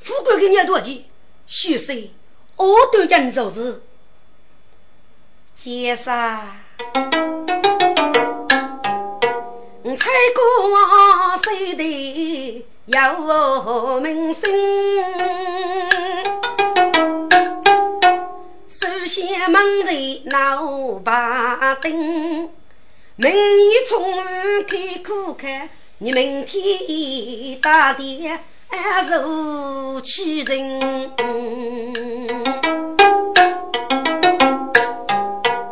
[0.00, 1.04] 富贵给你多钱，
[1.46, 2.10] 许是
[2.56, 3.80] 我都忍受是。
[5.54, 6.12] 先生，
[9.96, 10.42] 猜过
[11.44, 14.50] 谁的有名声？
[18.66, 21.92] 首先门内闹把灯，
[23.14, 25.68] 明年春开可开。
[26.02, 28.40] 你明天打点
[29.10, 30.80] 如去人，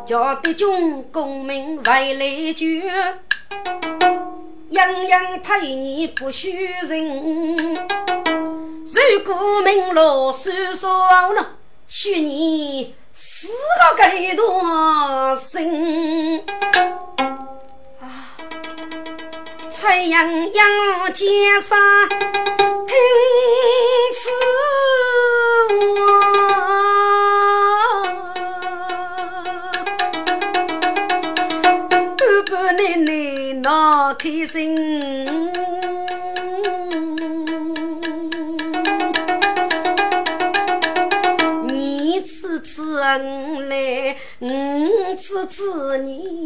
[0.05, 2.67] 叫得军公民回来救，
[4.69, 7.57] 样样陪你不许人。
[8.85, 11.53] 如果明老算说了，
[11.87, 16.45] 许你死了该多生。
[19.81, 21.29] 太阳阳肩
[21.61, 22.97] 上听
[24.13, 24.29] 此
[25.79, 26.03] 话，
[32.17, 32.21] 半
[32.51, 34.57] 半奶奶闹开心。
[43.01, 44.47] 人来，我
[45.19, 45.63] 支持
[45.99, 46.38] 你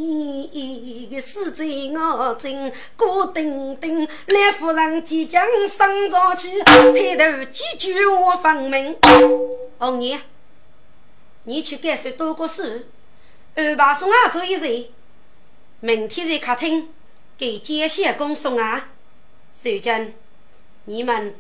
[1.23, 1.65] 死在
[1.95, 8.97] 我正孤丁丁，来夫人即将上朝去，抬头几句我分明。
[9.79, 10.21] 红娘，
[11.45, 12.63] 你去给谁多个书，
[13.55, 14.87] 安排送啊做一人，
[15.81, 16.89] 明天在客厅
[17.39, 18.89] 给接线公送啊。
[19.53, 20.13] 谁讲？
[20.87, 21.35] 你们。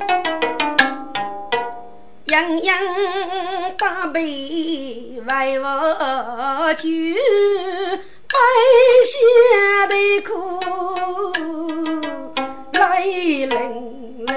[2.26, 6.88] 洋洋大悲为我救，
[8.32, 8.38] 百
[9.04, 9.12] 姓
[9.88, 10.32] 的苦
[12.72, 12.80] 泪
[13.46, 13.54] 淋
[14.26, 14.32] 淋。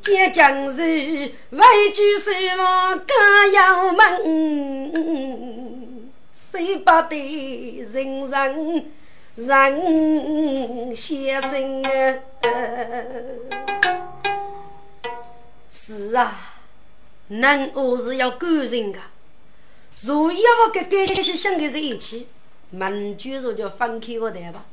[0.00, 0.40] 见将
[0.74, 0.80] 士
[1.50, 1.60] 为
[1.92, 2.64] 救守我
[3.06, 3.12] 家
[3.52, 4.02] 窑门，
[6.32, 8.86] 谁不得人人？
[9.36, 11.86] 人先生啊，
[15.70, 16.47] 是啊，
[17.28, 18.98] 人我是要感人的。
[20.02, 22.26] 如要跟这些想的在一起，
[22.70, 24.64] 门就说就分开我谈吧。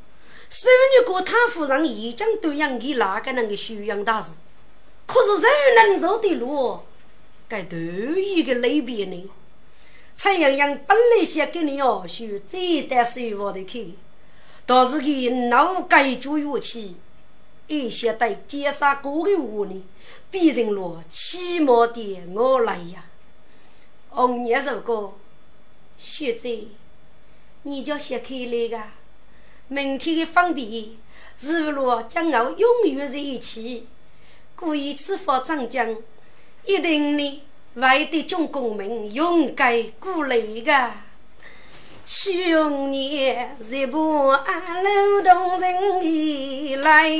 [0.49, 4.31] 虽然过他夫人已经都养给哪个人的修养大事，
[5.07, 6.79] 可是人能走的路，
[7.47, 9.29] 该都一个类别呢。
[10.15, 13.95] 蔡阳阳本来想跟你要修，这一单是我的去。
[14.67, 16.95] 倒是给脑改做乐器，
[17.67, 19.83] 一些带尖沙过的屋里，
[20.29, 23.05] 变成了起码的我来呀。
[24.09, 25.17] 红叶如果
[25.97, 26.67] 学者，
[27.63, 28.83] 你就写开来个，
[29.67, 30.89] 明天的方便，
[31.39, 33.87] 日落将我永远在一起。
[34.55, 35.97] 故意此发长江，
[36.65, 37.41] 一定呢
[37.73, 40.91] 为的中公民勇敢鼓励个。
[42.07, 47.19] 兄弟，日不安楼动人意来，一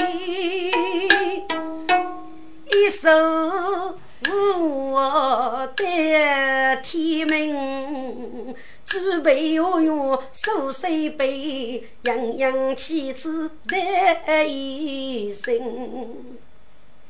[2.92, 3.98] 手
[4.30, 8.56] 我的天门，
[8.86, 15.60] 举杯我用手水杯，样样妻子得一生。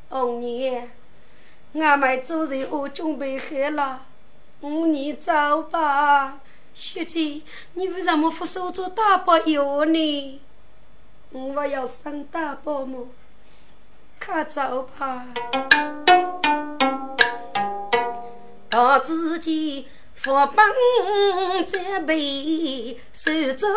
[0.08, 0.88] 红娘，
[1.74, 4.04] 俺们做人我准备好了，
[4.62, 6.40] 五年走吧。
[6.76, 7.42] 学姐，
[7.76, 10.42] 你为什么不收做大包药呢？
[11.32, 13.08] 我要上大伯母？
[14.20, 15.26] 快走吧！
[18.70, 20.66] 到自己福本
[21.66, 23.68] 这辈手走，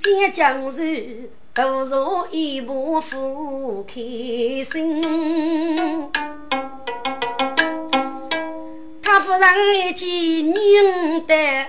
[0.00, 3.94] 见江水投入一步复开
[9.10, 9.20] 心。
[9.20, 10.08] 夫人一见
[10.46, 11.66] 女的，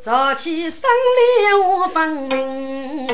[0.00, 3.06] 早起生来无分明。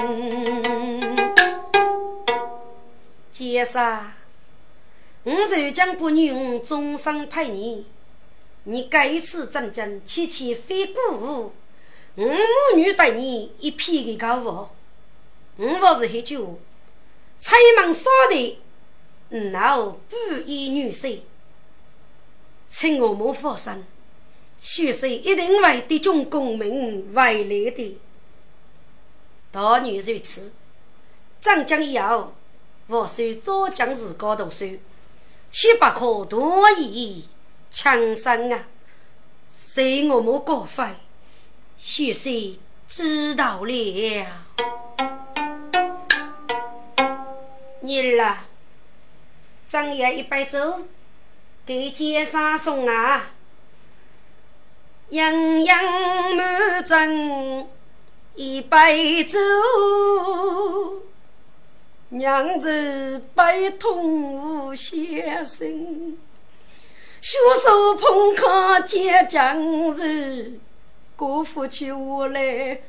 [3.32, 4.12] 先生，
[5.24, 7.86] 我如今不女，终生陪你，
[8.64, 11.52] 你该次战争期期非鼓舞，
[12.14, 14.74] 我母女对你一片的高傲。
[15.56, 16.54] 我不是一句话，
[17.38, 18.58] 财忙少的，
[19.52, 21.20] 然后不依女婿，
[22.74, 23.84] 请我母放心，
[24.58, 27.98] 许是一定为的众公民为来的。
[29.50, 30.50] 大女如此，
[31.38, 32.32] 长江以后，
[32.86, 34.78] 我虽早将士高读书，
[35.50, 37.28] 七八颗多疑。
[37.70, 38.66] 强生啊，
[39.48, 40.84] 随我们过费，
[41.78, 42.56] 许是
[42.86, 44.26] 知道了。
[47.80, 48.38] 你儿，
[49.66, 50.86] 张爷一杯酒
[51.64, 53.30] 给街上送啊，
[55.10, 57.66] 洋洋满斟
[58.34, 59.38] 一杯酒，
[62.08, 66.16] 娘子悲痛无先生。
[67.20, 70.58] 袖手捧客接将士，
[71.14, 72.80] 过府去我来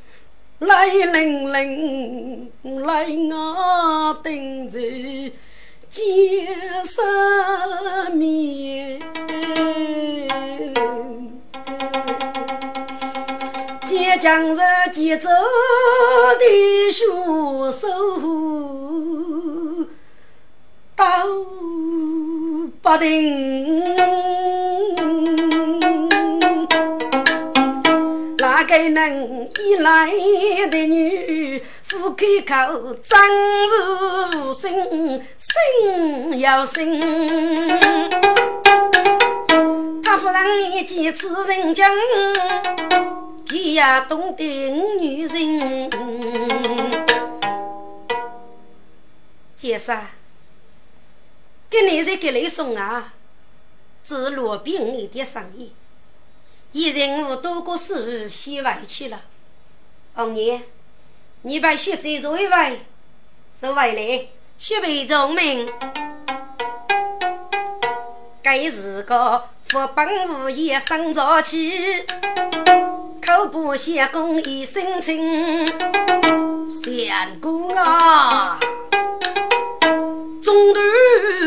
[0.57, 2.51] 来领领，
[2.83, 4.79] 来我等着
[5.93, 6.03] 见
[6.83, 8.99] 世面。
[13.85, 15.29] 接将士接走
[16.39, 17.87] 的凶手，
[20.95, 21.05] 到。
[22.81, 23.95] 不定，
[28.43, 30.11] 哪个能一来
[30.69, 33.17] 的女，夫开口，真
[33.69, 34.69] 是无心，
[35.37, 36.99] 心要心。
[40.03, 41.89] 他夫人年纪此人讲，
[43.47, 44.43] 他也懂得
[44.99, 45.89] 女人。
[49.55, 49.97] 介绍。
[51.69, 53.13] 给你在给你送啊，
[54.03, 55.71] 只罗宾一点生意，
[56.73, 59.21] 一人物多过事洗外去了。
[60.15, 60.61] 红爷，
[61.43, 62.81] 你把血债做一回，
[63.55, 65.71] 收回来，血为忠名。
[68.41, 72.03] 该是个福本无业生早起，
[73.23, 75.67] 口不写公益心情，
[76.67, 78.57] 相公啊。
[80.53, 80.79] 中途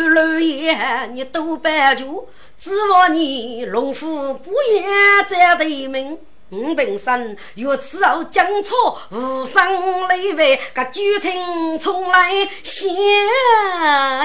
[0.08, 2.28] 楼檐你都搬就，
[2.58, 4.84] 指望你龙虎不言
[5.28, 6.18] 在对门。
[6.48, 12.32] 我本身若此后江错，无伤累为，个酒厅从来
[12.64, 12.88] 写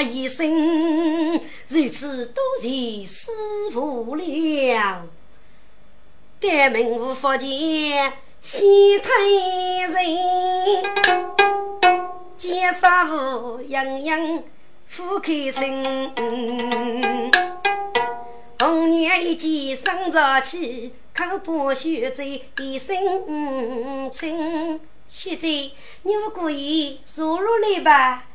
[0.10, 3.30] 一声，如此多谢师
[3.72, 5.04] 傅了。
[6.40, 9.10] 该名无福见西太
[9.92, 10.84] 人，
[12.36, 14.44] 见杀无洋洋。
[14.94, 16.12] 富开心，
[18.60, 24.82] 红娘一见生早起，口把血在一身清。
[25.08, 28.26] 现在你不故意坐入来吧？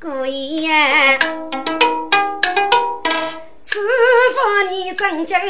[0.00, 1.18] 故意呀！
[3.64, 3.80] 此
[4.36, 5.40] 番你张将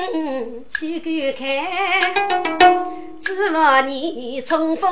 [0.67, 1.45] 去观看，
[3.21, 4.91] 此番你冲锋。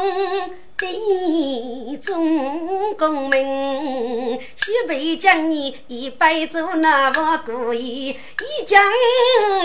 [0.90, 8.82] 一众公名，须备将你一百做那么故意，一将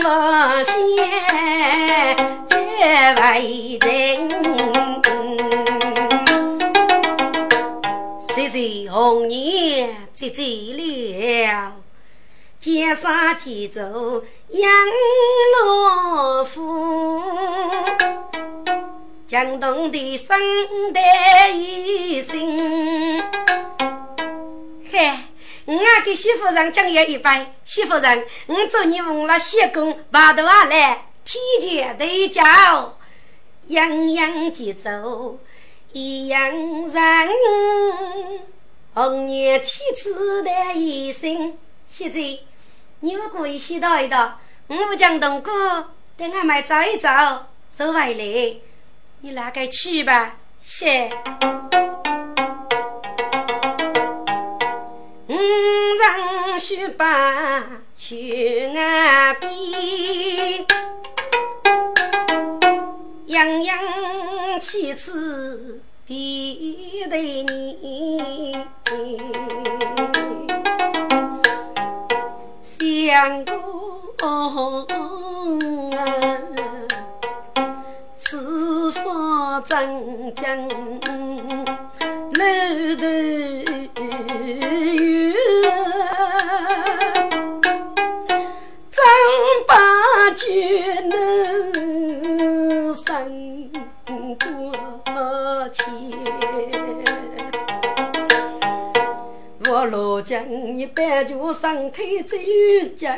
[0.03, 2.15] 无限
[2.47, 4.27] 再为人。
[8.19, 10.43] 岁岁红颜接接
[10.73, 11.73] 了，
[12.59, 14.71] 肩上几走杨
[15.61, 17.21] 罗夫。
[19.27, 20.39] 江东的生
[20.93, 22.39] 代一生，
[24.89, 25.25] 嗨，
[25.65, 27.29] 我给媳妇人讲一一杯。
[27.65, 32.41] 媳妇人，我祝你忘了谢公，把头啊来，天权对角，
[33.67, 35.37] 样样节奏
[35.91, 36.49] 一样
[36.87, 37.29] 人。
[38.93, 42.21] 红颜妻子的一生，现在
[43.01, 47.09] 你们可以洗到一道，我不讲东哥，等俺们走一走，
[47.69, 48.66] 收回来。
[49.19, 50.35] 你哪个去吧？
[50.61, 51.09] 谢。
[55.27, 57.63] 五人雪把
[57.95, 59.49] 雪岸边，
[63.25, 63.79] 洋洋
[64.61, 68.55] 气质比对你，
[72.61, 73.55] 相公
[79.67, 80.45] 真经，
[82.31, 82.41] 楼
[82.95, 83.03] 头
[84.95, 85.33] 月，
[88.89, 88.97] 正
[89.67, 89.75] 把
[90.33, 90.45] 酒
[91.09, 91.11] 能
[92.93, 93.05] 生
[94.39, 94.47] 过
[95.73, 95.83] 前，
[99.69, 100.47] 我老张
[100.77, 102.37] 一般就上推着
[102.95, 103.17] 江，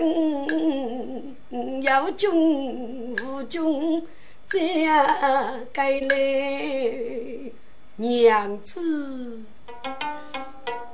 [1.83, 4.07] 要无。
[4.51, 7.51] 这样该来，
[7.97, 9.43] 娘子，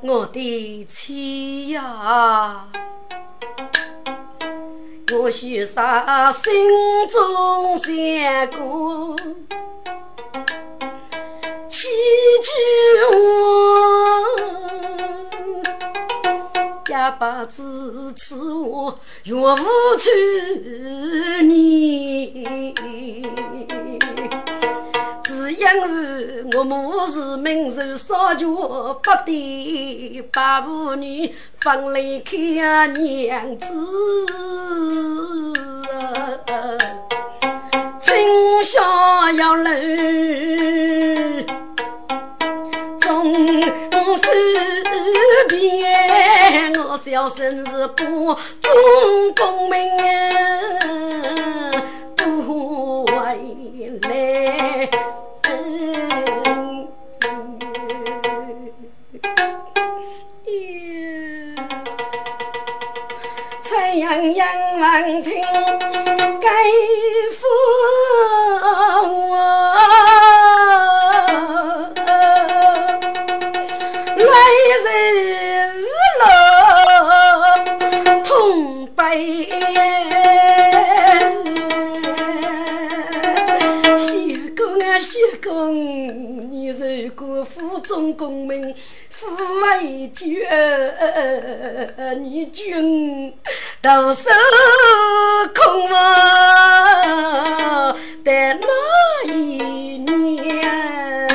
[0.02, 2.68] 我的妻呀！
[5.14, 6.52] 我许啥心
[7.08, 9.16] 中想过
[11.70, 11.88] 几
[12.42, 12.52] 句
[13.10, 13.16] 话，
[16.96, 19.66] 也把自此我岳父
[19.98, 22.46] 去你。
[25.58, 33.66] 因为我母是名受少绝不得把妇女放离开娘子，
[38.02, 39.70] 真想要楼
[43.00, 43.34] 总
[44.18, 44.24] 是
[46.88, 48.04] 我小生是不
[48.62, 49.78] 忠公明
[52.16, 55.06] 不回来。
[63.98, 65.34] 洋洋望听
[66.42, 66.50] 该
[67.32, 67.48] 夫
[85.46, 88.74] 公，你如果府中公民。
[89.10, 90.42] 父为君，
[92.22, 93.32] 你君
[93.82, 94.30] 独守
[95.54, 95.98] 空房
[98.26, 98.68] 的那
[99.32, 101.30] 一年，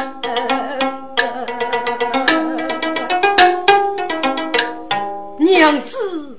[5.39, 6.37] 娘子，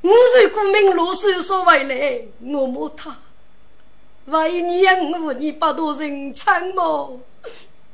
[0.00, 3.14] 我是顾明罗叔所为来，我摸他
[4.26, 7.20] 为娘我，你不多人参谋，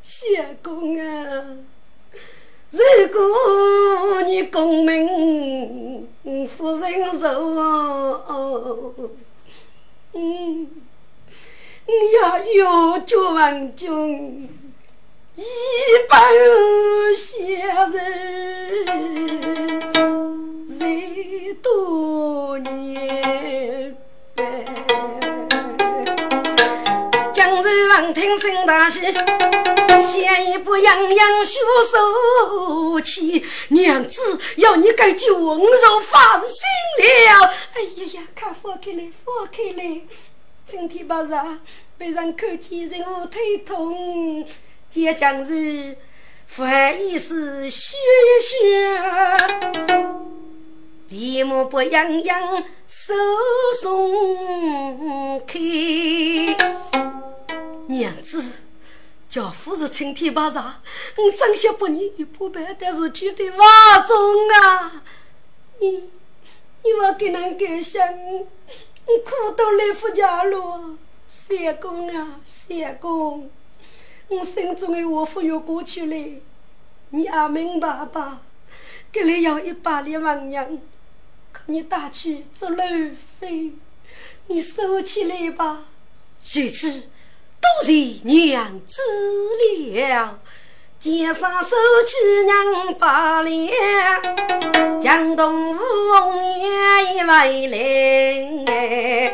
[0.05, 1.45] 谢公啊。
[2.71, 2.79] 如
[3.13, 6.07] 果你功名
[6.57, 7.27] 不人寿，
[10.13, 10.71] 嗯，
[11.87, 14.49] 你也要绝望中
[15.35, 15.43] 一
[16.09, 16.33] 般
[17.17, 17.59] 先
[17.91, 17.95] 人，
[20.69, 23.97] 十多年。
[27.81, 29.01] 江州王听声大喜。
[30.03, 31.59] 先一步样样学
[31.91, 36.67] 手气，娘子要你改句温柔放心
[36.99, 37.55] 了。
[37.75, 40.01] 哎呀呀，快放开来，放开来！
[40.67, 41.59] 今天不热，
[41.97, 44.47] 被人看见人我腿痛。
[44.91, 45.97] 接将日，
[46.55, 49.37] 不好意思学一学，
[51.09, 53.15] 立马不样样手
[53.81, 55.59] 松开，
[57.91, 58.43] 娘子。
[59.29, 64.17] 家父是青天白日，我真想把你一破败，但是绝对瓦中
[64.49, 65.03] 啊！
[65.79, 65.89] 你，
[66.83, 70.97] 你我给人感想，我苦都来不家了。
[71.29, 73.49] 相公啊，相公，
[74.27, 76.41] 我心中的话不要过去了，
[77.11, 78.43] 你也明白吧？
[79.13, 80.77] 这里要一百两万娘，
[81.53, 82.83] 可你打去做路
[83.39, 83.75] 费，
[84.49, 85.85] 你收起来吧。
[86.41, 87.05] 谁知？
[87.61, 87.93] 都是
[88.25, 89.03] 娘子
[89.95, 90.39] 了，
[90.99, 93.73] 肩上收起娘把脸，
[95.01, 99.33] 江东五年一回来。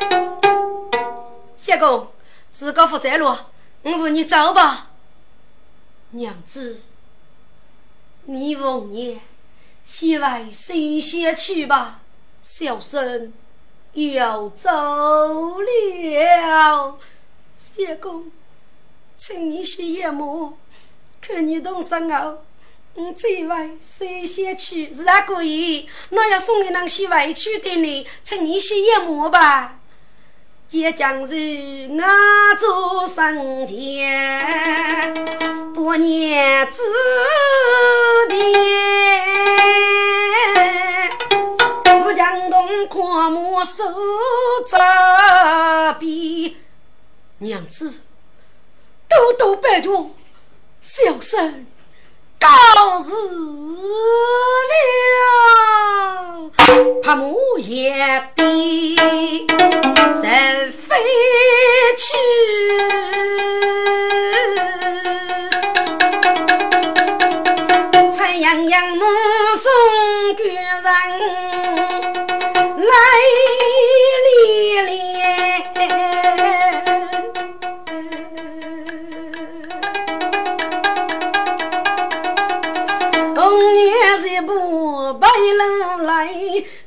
[1.56, 2.08] 相公，
[2.50, 3.50] 自个负责了，
[3.82, 4.90] 我扶你走吧。
[6.10, 6.82] 娘子，
[8.24, 9.20] 你五年
[9.84, 12.00] 先为谁先去吧？
[12.42, 13.32] 小生
[13.92, 14.70] 要走
[15.60, 16.98] 了。
[17.56, 18.30] 相公，
[19.16, 20.52] 请你先一马，
[21.20, 22.44] 看你动身后，
[22.94, 25.88] 我再为谁先去是也可以。
[26.10, 29.78] 那要送给那些委屈的你，请你先一马吧。
[30.68, 35.14] 即将是我做生前
[35.74, 36.82] 百年之
[38.28, 38.36] 别，
[42.04, 43.84] 我江东跨马守
[44.66, 46.65] 着边。
[47.38, 48.00] 娘子，
[49.08, 50.10] 多多拜托，
[50.80, 51.66] 小生
[52.40, 52.48] 告
[52.98, 53.18] 辞了。
[57.02, 57.26] 怕马
[57.58, 57.90] 一
[58.34, 58.96] 鞭
[60.22, 60.96] 人飞
[61.98, 62.16] 去。
[68.16, 69.04] 陈阳阳目
[69.56, 69.70] 送
[70.36, 71.18] 个人来
[74.88, 74.95] 离。
[83.56, 86.28] 红颜一步白楼来，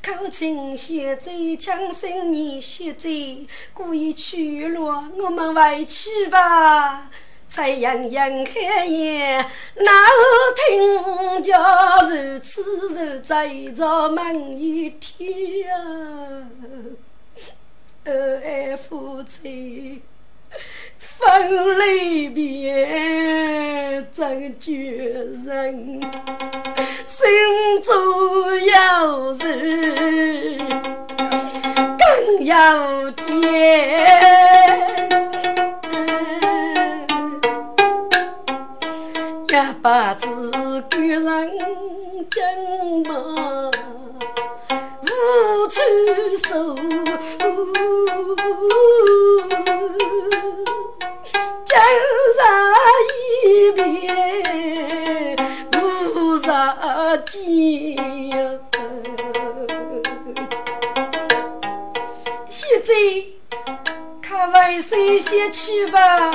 [0.05, 7.09] 口近血醉枪心你雪醉，故意去落，我们回去吧。
[7.47, 7.97] 彩阳
[8.43, 9.45] 开宴夜，
[9.77, 9.91] 哪
[10.67, 11.59] 听叫
[12.07, 16.45] 如此如在朝梦一天啊？
[18.05, 20.03] 二爱夫妻。
[21.19, 21.27] 分
[21.79, 24.71] 离别，真绝
[25.45, 25.99] 人，
[27.05, 27.29] 心
[27.83, 27.93] 中
[28.63, 30.57] 有事
[31.99, 32.53] 更有
[33.11, 33.27] 结。
[39.51, 40.51] 一把子
[40.89, 41.51] 官人
[42.29, 42.39] 金
[43.07, 43.13] 马
[45.01, 45.07] 无
[45.67, 45.77] 处
[46.47, 46.49] 收，
[57.19, 58.39] 杀机呀！
[62.47, 62.93] 现在
[64.21, 66.31] 看为谁先去吧。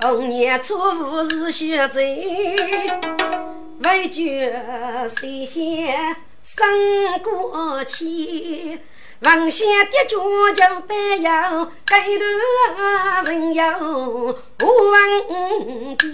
[0.00, 2.00] 红颜错误是血债，
[3.82, 4.62] 为觉
[5.08, 6.64] 谁先生
[7.24, 8.78] 过气？
[9.24, 10.18] 王先的脚
[10.52, 10.92] 就不
[11.22, 13.62] 要，该段人有
[14.58, 16.10] 问天。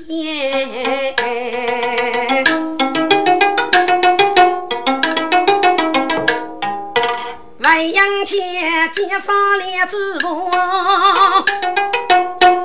[7.60, 10.50] 未央前见上两主婆。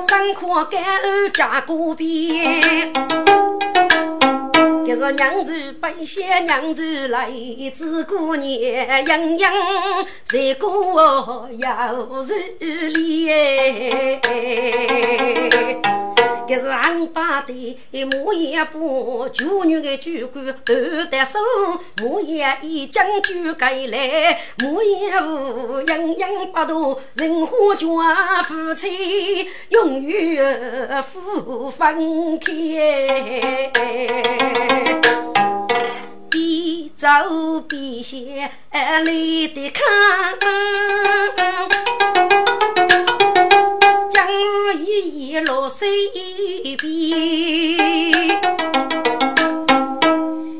[0.06, 2.92] 三颗干儿加锅边，
[4.86, 7.30] 这是娘子背些娘子来，
[7.74, 9.52] 自过年样样
[10.24, 12.06] 在过要
[12.60, 13.30] 日里。
[16.46, 21.38] 这是俺爸的木叶布，旧女的酒馆二得手，
[22.02, 32.52] 木叶一将就改来，木叶布样样不多，人花家夫妻永远不分开，
[36.28, 38.18] 边走边笑
[39.02, 39.82] 泪的看。
[44.24, 44.32] 江
[44.80, 45.86] 一一落水
[46.78, 46.88] 边，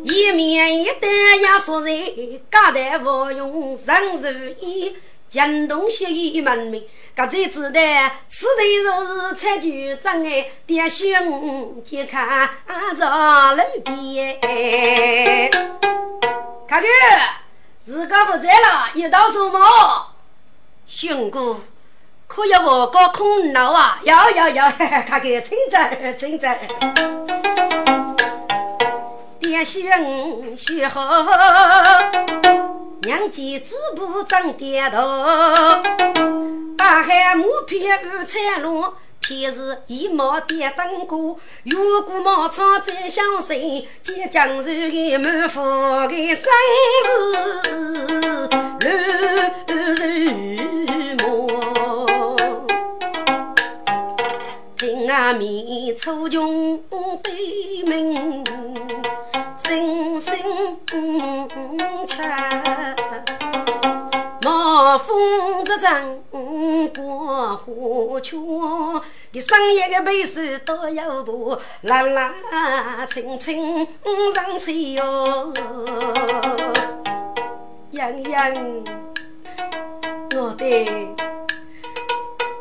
[0.05, 1.91] 一面一担压缩在，
[2.51, 4.95] 家代不用人如意，
[5.31, 6.85] 江东协议门明，
[7.17, 12.51] 各自子弹，此地若是采菊障碍，爹兄就看
[12.95, 14.39] 着路边。
[16.69, 16.89] 看哥，
[17.83, 20.09] 自个不在了，又到什么？
[20.87, 21.61] 兄哥。
[22.27, 24.01] 可要我搞空脑啊！
[24.03, 26.49] 要要要，看看村长村子，
[29.41, 29.83] 爹兄
[30.57, 31.01] 学好，
[33.03, 34.99] 娘家织布长点头，
[36.77, 38.93] 大海木片二彩龙，
[39.27, 45.63] 偏是一毛点灯过，越过茅草再相随，见江水的满腹
[46.09, 46.45] 的生
[47.05, 47.33] 死
[48.81, 49.09] 乱
[54.79, 56.79] 如阿弥初穷
[57.23, 57.33] 悲
[57.87, 58.45] 悯，
[59.57, 60.37] 声声
[62.07, 62.23] 切。
[64.45, 66.23] 冒风之阵
[66.95, 68.39] 过花圈，
[69.33, 72.35] 你深夜的悲事多有多，啦啦
[73.09, 73.89] 青青
[74.35, 75.51] 上吹哟。
[77.93, 78.55] 洋洋，
[80.37, 81.15] 我的。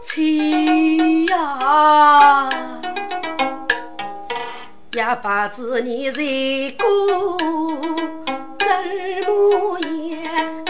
[0.01, 2.49] 妻呀，
[4.93, 6.21] 呀把子你在
[6.77, 7.37] 过
[8.59, 8.67] 怎
[9.27, 9.79] 么
[10.11, 10.62] 样？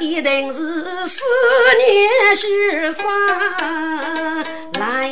[0.00, 0.62] 一定是
[1.08, 1.22] 思
[1.78, 3.04] 念雪山
[4.78, 5.08] 来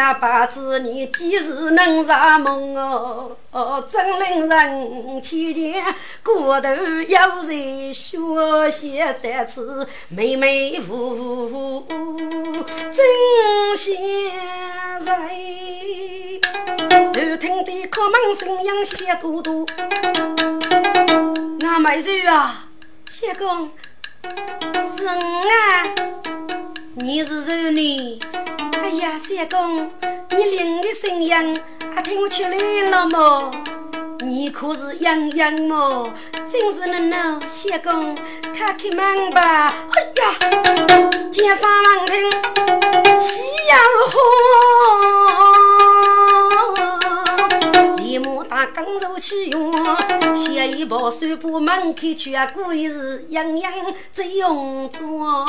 [0.00, 3.36] 呀把子你几时能入梦哦？
[3.50, 5.74] 哦，真令人凄切，
[6.24, 6.70] 骨头
[7.06, 11.86] 有人学习得此妹妹夫
[12.90, 14.00] 真贤
[15.04, 16.40] 人。
[17.12, 19.66] 头听的可门声音些多多，
[21.58, 22.64] 那美人啊，
[23.10, 23.70] 谢公，
[24.22, 25.84] 是啊，
[26.94, 28.18] 你是谁呢。
[28.90, 29.88] 哎呀，谢公，
[30.30, 31.60] 你领的声音。
[31.94, 32.58] 还听出来
[32.90, 33.48] 了么？
[34.26, 36.12] 你可是洋洋么？
[36.50, 38.16] 真是能能谢公，
[38.52, 39.72] 开开门吧！
[39.92, 40.34] 哎呀，
[41.30, 42.28] 街上闻听
[43.20, 43.78] 喜洋
[44.08, 44.18] 话，
[47.96, 49.72] 立马打刚入去用，
[50.34, 53.72] 写一包水把门开去啊，故意是洋洋
[54.12, 55.46] 在用装。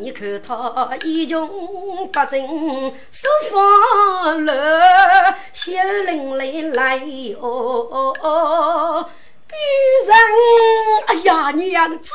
[0.00, 2.42] 你看他衣穷不振，
[3.10, 5.72] 手发乱，小
[6.06, 6.98] 伶俐来
[7.40, 9.08] 哦。
[9.48, 9.54] 女
[10.08, 10.16] 人，
[11.06, 12.10] 哎呀，娘子，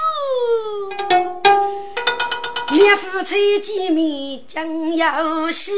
[2.71, 5.71] 两夫妻见面将要喜，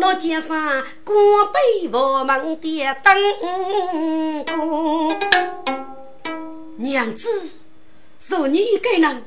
[0.00, 1.14] 我肩上挂
[1.52, 3.14] 杯佛门的灯。
[6.78, 7.50] 娘子，
[8.26, 9.22] 若你一个人。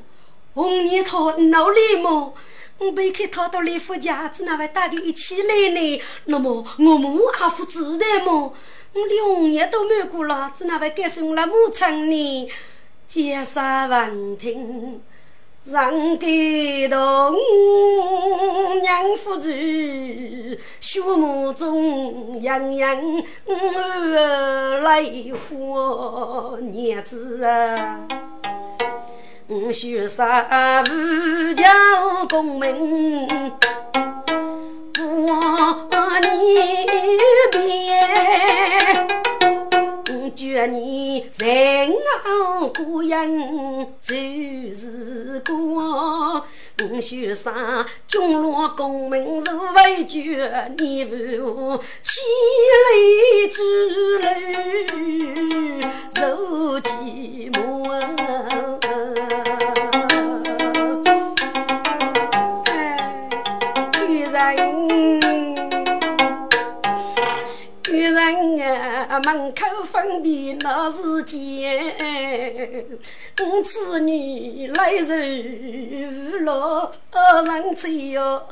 [0.58, 2.34] 红泥套闹里么？
[2.78, 6.02] 我背开套到李夫家，子那位大家一起来呢？
[6.24, 8.52] 那么我母阿父知道么？
[8.92, 12.50] 我两年都没过了，子那位该是我那母亲呢？
[13.06, 15.00] 街上闻听，
[15.62, 16.28] 人感
[16.90, 17.36] 动，
[18.82, 23.00] 娘夫子，血目中洋洋
[24.82, 28.08] 泪花，娘子啊！
[29.50, 31.64] 我学杀无教
[32.28, 33.26] 功名，
[35.00, 35.88] 我
[36.20, 36.28] 你
[37.50, 37.58] 别，
[40.36, 41.94] 觉你人
[42.26, 44.14] 傲孤人就
[44.74, 46.44] 是过。
[46.90, 52.22] 我学杀军落功名如未绝，你负千
[52.92, 54.26] 里之路
[73.64, 76.92] 子女来如落
[77.46, 78.42] 人醉哟。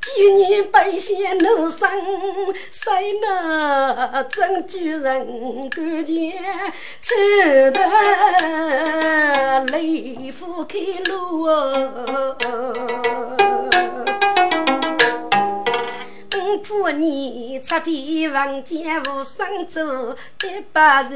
[0.00, 1.88] 几年百姓怒声，
[2.70, 6.32] 谁能真举人感情？
[7.00, 7.14] 走
[7.72, 7.80] 得
[9.72, 12.36] 泪花开路哦。
[16.56, 21.10] 怕你出边房间无生做，一把手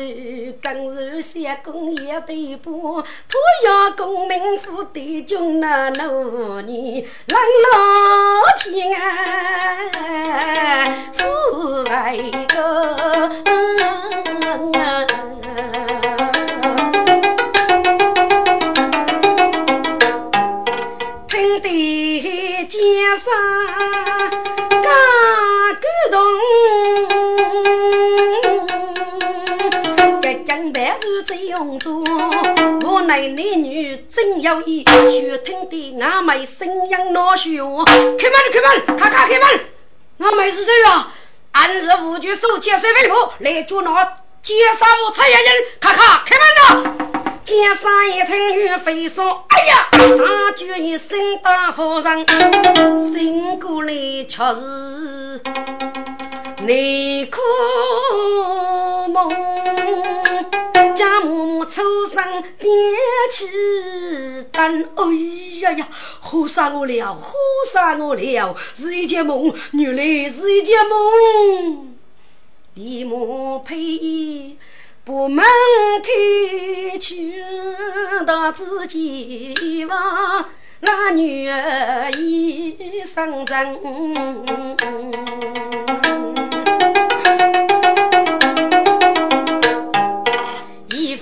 [0.61, 7.41] 更是些工业的波，土要功名富的军那奴女，让
[7.73, 7.77] 老
[8.59, 9.01] 天啊
[11.17, 11.23] 抚
[11.89, 12.53] 慰个。
[21.29, 21.69] 听得
[22.67, 22.79] 街
[24.93, 25.01] 上。
[26.11, 26.21] 动，
[30.21, 32.05] 结将白日在红烛，
[32.85, 37.85] 我乃男女真有意，须听得俺妹声音闹喧。
[38.19, 39.61] 开门，开门，咔咔开门！
[40.19, 41.13] 俺妹是谁啊？
[41.53, 44.05] 俺是五局守千岁为父，来捉拿
[44.43, 47.39] 奸杀我蔡家人，咔咔开门呐！
[47.45, 49.89] 见上一听雨飞霜，哎呀！
[49.93, 52.27] 大叫一声大夫人，
[53.15, 53.93] 醒过来
[54.29, 55.41] 却是
[56.67, 57.39] 内哭
[59.13, 59.31] 梦。
[60.97, 62.21] 家母母抽身
[62.59, 62.69] 点
[63.31, 63.49] 起
[64.51, 65.05] 灯，哎
[65.61, 65.87] 呀呀！
[66.49, 67.17] 吓死我了，
[67.73, 68.57] 吓死我了！
[68.75, 71.92] 是一件梦，原来是一件梦。
[72.75, 74.57] 李母配。
[75.05, 75.45] 不门
[76.01, 77.43] 开去，
[78.25, 80.49] 到自己房，
[80.79, 83.77] 那女儿已上阵。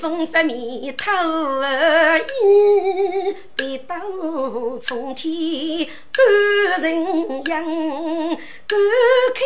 [0.00, 1.12] 风发面透
[2.42, 3.49] 雨，北
[3.90, 7.42] 斗冲天半人影，
[8.68, 8.78] 赶
[9.34, 9.42] 开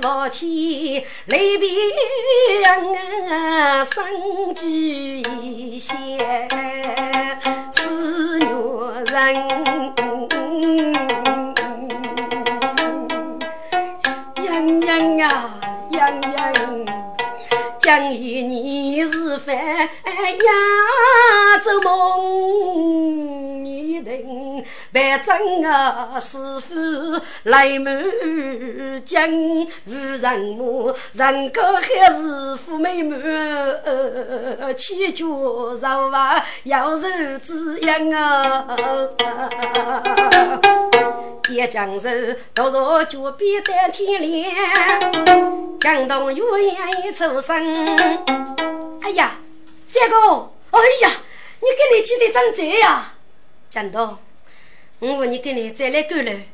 [0.00, 1.66] 房前来别
[3.28, 4.68] 啊，生聚
[5.42, 5.92] 一些
[7.72, 8.46] 是女
[9.10, 9.18] 人，
[14.44, 14.88] 样样
[15.18, 15.28] 啊，
[15.90, 16.30] 样样。
[17.80, 19.88] 想一年是饭呀，
[21.60, 23.59] 做梦
[24.10, 26.74] 一定办正啊，师傅
[27.44, 28.02] 来满
[29.04, 29.30] 江，
[29.86, 33.20] 无人母，人高还是富美满，
[34.76, 35.76] 起脚肉
[36.10, 37.06] 滑要受
[37.42, 38.66] 滋养啊。
[41.48, 45.10] 一江水，多少脚比得天亮，
[45.80, 46.42] 江东月
[46.72, 47.96] 牙一出生。
[49.02, 49.38] 哎呀，
[49.84, 51.10] 三哥，哎呀，
[51.60, 53.14] 你跟你记得真贼呀！
[53.70, 54.18] 讲到，
[54.98, 56.48] 我问你跟你再来过来。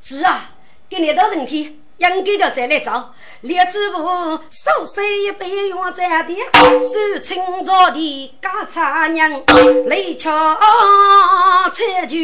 [0.00, 0.52] 是啊，
[0.88, 1.80] 给你到人体。
[1.98, 9.30] 应该就再来找，列主部手洗一杯药在的，手清早的家茶娘，
[9.86, 10.30] 来敲
[11.72, 12.18] 菜就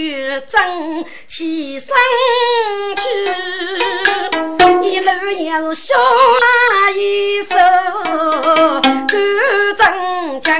[0.46, 1.96] 蒸起身
[2.98, 3.02] 去，
[4.86, 7.54] 一路也是小阿姨手
[9.78, 9.82] 干
[10.42, 10.52] 正经，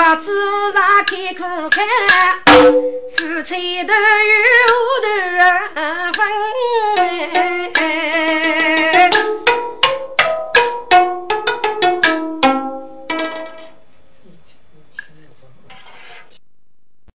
[0.00, 0.32] 把纸
[0.72, 1.84] 上开口看。
[3.14, 3.98] 夫妻都有
[5.02, 6.20] 头分。